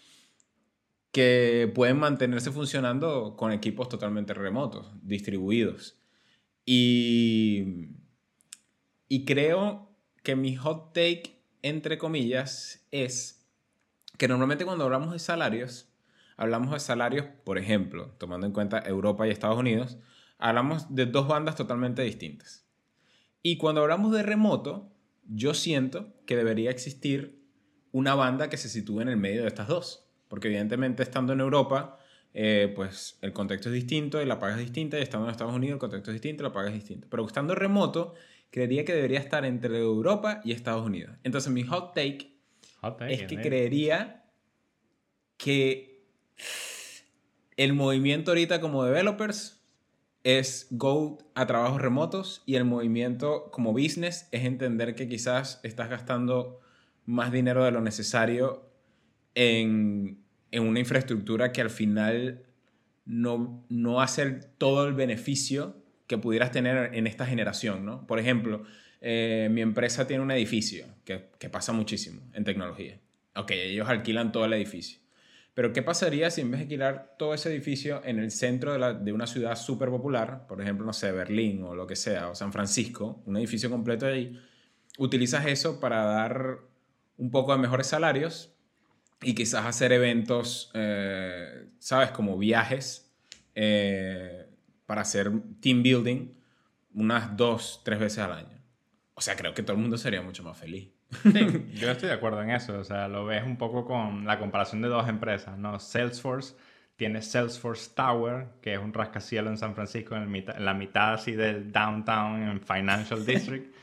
que 1.10 1.70
pueden 1.74 1.98
mantenerse 1.98 2.50
funcionando 2.50 3.36
con 3.36 3.52
equipos 3.52 3.88
totalmente 3.88 4.34
remotos, 4.34 4.92
distribuidos. 5.02 5.96
Y, 6.66 7.88
y 9.08 9.24
creo 9.24 9.90
que 10.22 10.36
mi 10.36 10.56
hot 10.56 10.92
take, 10.92 11.40
entre 11.62 11.98
comillas, 11.98 12.84
es 12.90 13.46
que 14.18 14.28
normalmente 14.28 14.64
cuando 14.64 14.84
hablamos 14.84 15.12
de 15.12 15.18
salarios, 15.18 15.93
hablamos 16.36 16.72
de 16.72 16.80
salarios, 16.80 17.26
por 17.44 17.58
ejemplo, 17.58 18.14
tomando 18.18 18.46
en 18.46 18.52
cuenta 18.52 18.82
Europa 18.86 19.26
y 19.26 19.30
Estados 19.30 19.58
Unidos, 19.58 19.98
hablamos 20.38 20.94
de 20.94 21.06
dos 21.06 21.28
bandas 21.28 21.56
totalmente 21.56 22.02
distintas. 22.02 22.66
Y 23.42 23.56
cuando 23.56 23.82
hablamos 23.82 24.12
de 24.12 24.22
remoto, 24.22 24.90
yo 25.26 25.54
siento 25.54 26.14
que 26.26 26.36
debería 26.36 26.70
existir 26.70 27.42
una 27.92 28.14
banda 28.14 28.48
que 28.48 28.56
se 28.56 28.68
sitúe 28.68 29.00
en 29.00 29.08
el 29.08 29.16
medio 29.16 29.42
de 29.42 29.48
estas 29.48 29.68
dos. 29.68 30.08
Porque 30.28 30.48
evidentemente 30.48 31.02
estando 31.02 31.32
en 31.32 31.40
Europa, 31.40 31.98
eh, 32.32 32.72
pues 32.74 33.18
el 33.20 33.32
contexto 33.32 33.68
es 33.68 33.74
distinto 33.74 34.20
y 34.20 34.26
la 34.26 34.38
paga 34.38 34.54
es 34.54 34.60
distinta, 34.60 34.98
y 34.98 35.02
estando 35.02 35.26
en 35.26 35.30
Estados 35.30 35.54
Unidos 35.54 35.74
el 35.74 35.78
contexto 35.78 36.10
es 36.10 36.14
distinto 36.14 36.42
y 36.42 36.46
la 36.46 36.52
paga 36.52 36.68
es 36.68 36.74
distinta. 36.74 37.06
Pero 37.08 37.26
estando 37.26 37.54
remoto, 37.54 38.14
creería 38.50 38.84
que 38.84 38.94
debería 38.94 39.20
estar 39.20 39.44
entre 39.44 39.78
Europa 39.78 40.40
y 40.44 40.52
Estados 40.52 40.84
Unidos. 40.84 41.16
Entonces 41.22 41.52
mi 41.52 41.62
hot 41.62 41.94
take 41.94 42.38
es 43.08 43.22
que 43.24 43.40
creería 43.40 44.24
que 45.36 45.93
el 47.56 47.72
movimiento 47.72 48.30
ahorita 48.30 48.60
como 48.60 48.84
developers 48.84 49.60
es 50.24 50.68
go 50.70 51.18
a 51.34 51.46
trabajos 51.46 51.80
remotos 51.80 52.42
y 52.46 52.56
el 52.56 52.64
movimiento 52.64 53.50
como 53.50 53.72
business 53.72 54.28
es 54.32 54.44
entender 54.44 54.94
que 54.94 55.08
quizás 55.08 55.60
estás 55.62 55.90
gastando 55.90 56.60
más 57.04 57.30
dinero 57.30 57.64
de 57.64 57.70
lo 57.70 57.82
necesario 57.82 58.70
en, 59.34 60.24
una 60.52 60.80
infraestructura 60.80 61.52
que 61.52 61.60
al 61.60 61.70
final 61.70 62.44
no, 63.04 63.66
no 63.68 64.00
hace 64.00 64.40
todo 64.56 64.86
el 64.86 64.94
beneficio 64.94 65.76
que 66.06 66.16
pudieras 66.16 66.52
tener 66.52 66.94
en 66.94 67.06
esta 67.06 67.26
generación, 67.26 67.84
¿no? 67.84 68.06
Por 68.06 68.18
ejemplo, 68.18 68.62
eh, 69.00 69.48
mi 69.50 69.60
empresa 69.60 70.06
tiene 70.06 70.22
un 70.22 70.30
edificio, 70.30 70.86
que, 71.04 71.30
que, 71.38 71.50
pasa 71.50 71.72
muchísimo 71.72 72.22
en 72.32 72.44
tecnología. 72.44 73.00
Ok, 73.34 73.50
ellos 73.50 73.88
alquilan 73.88 74.32
todo 74.32 74.44
el 74.44 74.52
edificio. 74.52 75.00
Pero 75.54 75.72
¿qué 75.72 75.82
pasaría 75.82 76.30
si 76.30 76.40
en 76.40 76.50
vez 76.50 76.58
de 76.58 76.64
alquilar 76.64 77.14
todo 77.16 77.32
ese 77.32 77.48
edificio 77.48 78.02
en 78.04 78.18
el 78.18 78.32
centro 78.32 78.76
de, 78.94 79.12
una 79.12 79.26
ciudad 79.26 79.56
súper 79.56 79.88
popular, 79.88 80.46
por 80.48 80.60
ejemplo, 80.60 80.84
no 80.84 80.92
sé, 80.92 81.12
Berlín 81.12 81.62
o 81.62 81.76
lo 81.76 81.86
que 81.86 81.94
sea, 81.94 82.28
o 82.28 82.34
San 82.34 82.52
Francisco, 82.52 83.22
un 83.24 83.36
edificio 83.36 83.70
completo 83.70 84.06
ahí, 84.06 84.36
utilizas 84.98 85.46
eso 85.46 85.78
para 85.78 86.02
dar 86.02 86.58
un 87.18 87.30
poco 87.30 87.52
de 87.52 87.58
mejores 87.58 87.86
salarios 87.86 88.52
y 89.22 89.34
quizás 89.36 89.64
hacer 89.64 89.92
eventos, 89.92 90.72
eh, 90.74 91.68
¿sabes? 91.78 92.10
Como 92.10 92.36
viajes 92.36 93.12
eh, 93.54 94.46
para 94.86 95.02
hacer 95.02 95.30
team 95.60 95.84
building 95.84 96.34
unas 96.94 97.36
dos, 97.36 97.80
tres 97.84 98.00
veces 98.00 98.18
al 98.18 98.32
año. 98.32 98.60
O 99.14 99.20
sea, 99.20 99.36
creo 99.36 99.54
que 99.54 99.62
todo 99.62 99.76
el 99.76 99.82
mundo 99.82 99.98
sería 99.98 100.20
mucho 100.20 100.42
más 100.42 100.58
feliz. 100.58 100.93
Sí, 101.22 101.66
yo 101.74 101.90
estoy 101.90 102.08
de 102.08 102.14
acuerdo 102.14 102.42
en 102.42 102.50
eso. 102.50 102.78
O 102.78 102.84
sea, 102.84 103.08
lo 103.08 103.24
ves 103.24 103.44
un 103.44 103.56
poco 103.56 103.84
con 103.84 104.24
la 104.24 104.38
comparación 104.38 104.82
de 104.82 104.88
dos 104.88 105.08
empresas, 105.08 105.58
¿no? 105.58 105.78
Salesforce 105.78 106.54
tiene 106.96 107.22
Salesforce 107.22 107.90
Tower, 107.94 108.46
que 108.62 108.74
es 108.74 108.78
un 108.78 108.92
rascacielos 108.92 109.50
en 109.50 109.58
San 109.58 109.74
Francisco, 109.74 110.14
en, 110.14 110.44
la 110.58 110.74
mitad 110.74 111.14
así 111.14 111.32
del 111.32 111.72
downtown, 111.72 112.42
en 112.42 112.60
Financial 112.60 113.24
District. 113.26 113.74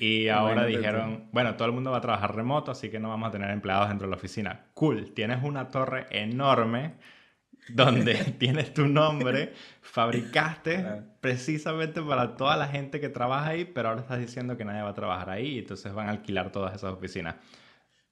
Y 0.00 0.28
ahora 0.30 0.64
dijeron, 0.64 1.28
bueno, 1.32 1.54
todo 1.54 1.66
el 1.66 1.74
mundo 1.74 1.92
va 1.92 1.98
a 1.98 2.00
trabajar 2.00 2.34
remoto, 2.34 2.72
así 2.72 2.88
que 2.88 2.98
no 2.98 3.08
vamos 3.08 3.28
a 3.28 3.32
tener 3.32 3.50
empleados 3.50 3.88
dentro 3.88 4.06
de 4.06 4.10
la 4.10 4.16
oficina. 4.16 4.66
Cool, 4.74 5.12
tienes 5.12 5.42
una 5.44 5.68
torre 5.68 6.06
enorme 6.10 6.94
donde 7.68 8.14
tienes 8.38 8.72
tu 8.72 8.86
nombre, 8.86 9.52
fabricaste 9.82 10.84
precisamente 11.20 12.02
para 12.02 12.36
toda 12.36 12.56
la 12.56 12.68
gente 12.68 13.00
que 13.00 13.08
trabaja 13.08 13.50
ahí, 13.50 13.64
pero 13.64 13.88
ahora 13.88 14.02
estás 14.02 14.20
diciendo 14.20 14.56
que 14.56 14.64
nadie 14.64 14.82
va 14.82 14.90
a 14.90 14.94
trabajar 14.94 15.30
ahí 15.30 15.54
y 15.54 15.58
entonces 15.60 15.92
van 15.92 16.08
a 16.08 16.10
alquilar 16.10 16.52
todas 16.52 16.74
esas 16.74 16.92
oficinas. 16.92 17.36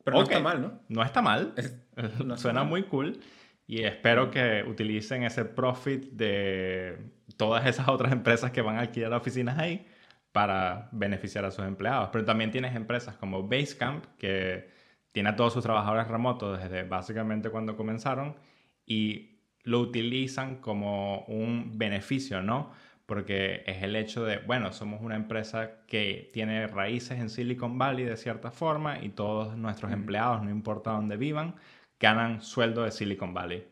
Pero 0.03 0.19
no 0.19 0.23
está 0.23 0.41
mal, 0.41 0.61
¿no? 0.61 0.81
No 0.89 1.03
está 1.03 1.23
mal, 1.23 1.55
suena 2.37 2.65
muy 2.65 2.85
cool 2.85 3.19
y 3.67 3.83
espero 3.83 4.31
que 4.31 4.65
utilicen 4.67 5.23
ese 5.23 5.45
profit 5.45 6.13
de 6.13 6.99
todas 7.37 7.67
esas 7.67 7.89
otras 7.89 8.13
empresas 8.13 8.51
que 8.51 8.61
van 8.61 8.77
a 8.77 8.81
alquilar 8.81 9.13
oficinas 9.15 9.59
ahí 9.59 9.87
para 10.33 10.89
beneficiar 10.93 11.45
a 11.45 11.51
sus 11.51 11.65
empleados. 11.65 12.11
Pero 12.13 12.25
también 12.25 12.51
tienes 12.51 12.75
empresas 12.75 13.17
como 13.17 13.49
Basecamp 13.49 14.05
que 14.19 14.69
tiene 15.13 15.31
a 15.31 15.37
todos 15.37 15.53
sus 15.53 15.63
trabajadores 15.63 16.09
remotos 16.09 16.61
desde 16.61 16.83
básicamente 16.83 17.49
cuando 17.51 17.77
comenzaron 17.77 18.37
y 18.85 19.34
lo 19.65 19.81
utilizan 19.81 20.57
como 20.57 21.25
un 21.25 21.77
beneficio, 21.77 22.43
¿no? 22.43 22.71
Porque 23.07 23.65
es 23.67 23.83
el 23.83 23.97
hecho 23.97 24.25
de, 24.25 24.39
bueno, 24.39 24.73
somos 24.73 25.03
una 25.03 25.17
empresa 25.17 25.85
que 25.87 26.31
tiene 26.33 26.67
raíces 26.67 27.19
en 27.19 27.29
Silicon 27.29 27.79
Valley 27.79 28.05
de 28.05 28.17
cierta 28.17 28.51
forma 28.51 29.03
y 29.03 29.11
todos 29.11 29.57
nuestros 29.57 29.93
empleados, 29.93 30.43
no 30.43 30.51
importa 30.51 30.93
dónde 30.93 31.17
vivan, 31.17 31.57
ganan 31.99 32.41
sueldo 32.43 32.85
de 32.85 32.91
Silicon 32.91 33.35
Valley. 33.35 33.67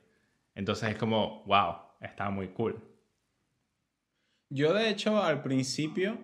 Entonces 0.55 0.91
es 0.91 0.97
como, 0.97 1.45
wow, 1.45 1.77
está 2.01 2.31
muy 2.31 2.49
cool. 2.49 2.83
Yo 4.49 4.75
de 4.75 4.91
hecho 4.91 5.23
al 5.23 5.43
principio, 5.43 6.19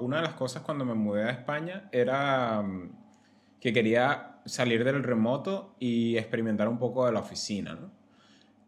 una 0.00 0.18
de 0.18 0.22
las 0.22 0.34
cosas 0.34 0.62
cuando 0.62 0.84
me 0.84 0.94
mudé 0.94 1.24
a 1.24 1.30
España 1.30 1.88
era 1.90 2.62
mm, 2.62 3.58
que 3.60 3.72
quería 3.72 4.40
salir 4.46 4.84
del 4.84 5.02
remoto 5.02 5.76
y 5.80 6.16
experimentar 6.16 6.68
un 6.68 6.78
poco 6.78 7.06
de 7.06 7.12
la 7.12 7.20
oficina, 7.20 7.74
¿no? 7.74 8.01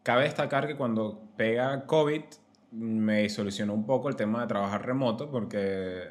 Cabe 0.05 0.25
destacar 0.25 0.67
que 0.67 0.77
cuando 0.77 1.33
pega 1.35 1.87
COVID 1.87 2.23
me 2.73 3.27
solucionó 3.31 3.73
un 3.73 3.87
poco 3.87 4.11
el 4.11 4.17
tema 4.17 4.43
de 4.43 4.49
trabajar 4.49 4.85
remoto 4.85 5.31
porque 5.31 6.11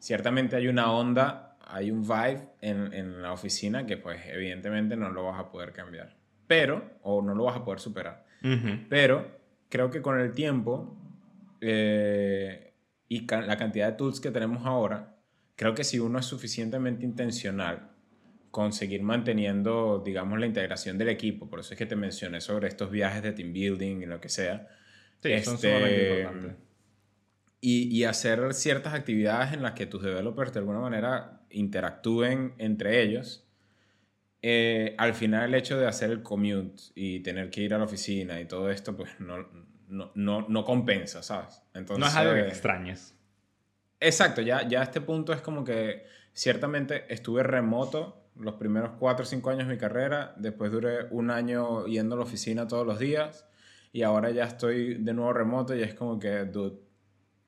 ciertamente 0.00 0.56
hay 0.56 0.66
una 0.66 0.90
onda, 0.90 1.56
hay 1.64 1.92
un 1.92 2.02
vibe 2.02 2.42
en, 2.60 2.92
en 2.92 3.22
la 3.22 3.32
oficina 3.32 3.86
que 3.86 3.96
pues 3.96 4.20
evidentemente 4.26 4.96
no 4.96 5.10
lo 5.10 5.22
vas 5.26 5.38
a 5.38 5.48
poder 5.48 5.72
cambiar. 5.72 6.16
Pero, 6.48 6.98
o 7.02 7.22
no 7.22 7.36
lo 7.36 7.44
vas 7.44 7.56
a 7.56 7.64
poder 7.64 7.78
superar. 7.78 8.24
Pero 8.90 9.38
creo 9.68 9.90
que 9.90 10.02
con 10.02 10.18
el 10.18 10.32
tiempo 10.32 10.98
eh, 11.60 12.74
y 13.08 13.26
la 13.26 13.56
cantidad 13.56 13.92
de 13.92 13.96
tools 13.96 14.20
que 14.20 14.32
tenemos 14.32 14.66
ahora, 14.66 15.16
creo 15.54 15.72
que 15.72 15.84
si 15.84 16.00
uno 16.00 16.18
es 16.18 16.26
suficientemente 16.26 17.06
intencional 17.06 17.93
conseguir 18.54 19.02
manteniendo, 19.02 20.00
digamos, 20.04 20.38
la 20.38 20.46
integración 20.46 20.96
del 20.96 21.08
equipo. 21.08 21.50
Por 21.50 21.58
eso 21.58 21.74
es 21.74 21.78
que 21.78 21.86
te 21.86 21.96
mencioné 21.96 22.40
sobre 22.40 22.68
estos 22.68 22.88
viajes 22.88 23.20
de 23.20 23.32
team 23.32 23.52
building 23.52 24.02
y 24.02 24.06
lo 24.06 24.20
que 24.20 24.28
sea. 24.28 24.68
Sí, 25.20 25.40
son 25.40 25.56
este, 25.56 26.20
importantes. 26.20 26.56
Y, 27.60 27.88
y, 27.88 28.04
hacer 28.04 28.54
ciertas 28.54 28.94
actividades 28.94 29.54
en 29.54 29.62
las 29.62 29.72
que 29.72 29.86
tus 29.86 30.04
developers 30.04 30.52
de 30.52 30.60
alguna 30.60 30.78
manera 30.78 31.40
interactúen 31.50 32.54
entre 32.58 33.02
ellos. 33.02 33.44
eh, 34.40 34.94
al 34.98 35.14
final 35.14 35.48
el 35.48 35.54
hecho 35.56 35.76
de 35.76 35.88
hacer 35.88 36.10
el 36.10 36.22
commute 36.22 36.80
y 36.94 37.20
tener 37.20 37.50
que 37.50 37.62
ir 37.62 37.74
a 37.74 37.78
la 37.78 37.84
oficina 37.84 38.40
y 38.40 38.44
todo 38.44 38.70
esto, 38.70 38.96
pues 38.96 39.18
no, 39.18 39.48
no, 39.88 40.12
no, 40.14 40.46
no 40.48 40.64
compensa, 40.64 41.24
¿sabes? 41.24 41.60
Entonces, 41.74 41.98
no 41.98 42.06
es 42.06 42.14
algo 42.14 42.34
que 42.34 42.46
extrañes. 42.46 43.16
Exacto, 43.98 44.42
ya, 44.42 44.68
ya 44.68 44.80
a 44.80 44.84
este 44.84 45.00
punto 45.00 45.32
es 45.32 45.40
como 45.40 45.64
que 45.64 46.04
ciertamente 46.32 47.12
estuve 47.12 47.42
remoto 47.42 48.23
los 48.36 48.54
primeros 48.54 48.92
cuatro 48.98 49.24
o 49.24 49.26
cinco 49.26 49.50
años 49.50 49.68
de 49.68 49.74
mi 49.74 49.78
carrera, 49.78 50.34
después 50.36 50.72
duré 50.72 51.06
un 51.10 51.30
año 51.30 51.86
yendo 51.86 52.14
a 52.14 52.18
la 52.18 52.24
oficina 52.24 52.66
todos 52.66 52.86
los 52.86 52.98
días 52.98 53.46
y 53.92 54.02
ahora 54.02 54.30
ya 54.30 54.44
estoy 54.44 54.94
de 54.94 55.14
nuevo 55.14 55.32
remoto 55.32 55.74
y 55.74 55.82
es 55.82 55.94
como 55.94 56.18
que, 56.18 56.44
dude, 56.44 56.78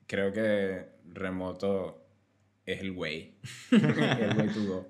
creo 0.07 0.31
que 0.31 0.87
remoto 1.13 2.05
es 2.65 2.79
el 2.81 2.91
way, 2.91 3.37
el 3.71 4.37
way 4.37 4.47
to 4.49 4.65
go. 4.65 4.87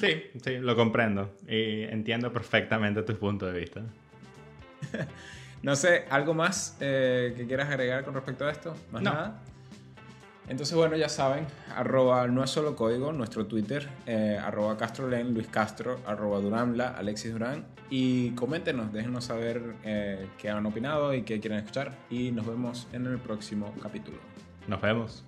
Sí, 0.00 0.24
sí, 0.42 0.58
lo 0.58 0.74
comprendo 0.74 1.36
y 1.46 1.82
entiendo 1.82 2.32
perfectamente 2.32 3.02
tu 3.02 3.16
punto 3.16 3.46
de 3.46 3.60
vista. 3.60 3.82
no 5.62 5.76
sé, 5.76 6.04
¿algo 6.10 6.34
más 6.34 6.76
eh, 6.80 7.32
que 7.36 7.46
quieras 7.46 7.68
agregar 7.70 8.04
con 8.04 8.14
respecto 8.14 8.44
a 8.44 8.50
esto? 8.50 8.74
¿Más 8.90 9.02
no. 9.02 9.12
nada? 9.12 9.42
Entonces, 10.48 10.74
bueno, 10.76 10.96
ya 10.96 11.08
saben, 11.08 11.46
arroba 11.74 12.26
no 12.26 12.42
es 12.42 12.50
solo 12.50 12.74
código, 12.74 13.12
nuestro 13.12 13.46
Twitter, 13.46 13.88
eh, 14.06 14.38
arroba 14.42 14.76
CastroLen, 14.76 15.34
Luis 15.34 15.46
Castro, 15.48 16.00
arroba 16.06 16.40
Duranla, 16.40 16.88
Alexis 16.96 17.32
Durán. 17.32 17.66
Y 17.90 18.30
coméntenos, 18.30 18.92
déjenos 18.92 19.24
saber 19.24 19.74
eh, 19.84 20.26
qué 20.38 20.50
han 20.50 20.64
opinado 20.66 21.14
y 21.14 21.22
qué 21.22 21.40
quieren 21.40 21.58
escuchar. 21.58 21.96
Y 22.10 22.32
nos 22.32 22.46
vemos 22.46 22.86
en 22.92 23.06
el 23.06 23.18
próximo 23.18 23.74
capítulo. 23.82 24.18
Nos 24.66 24.80
vemos. 24.80 25.24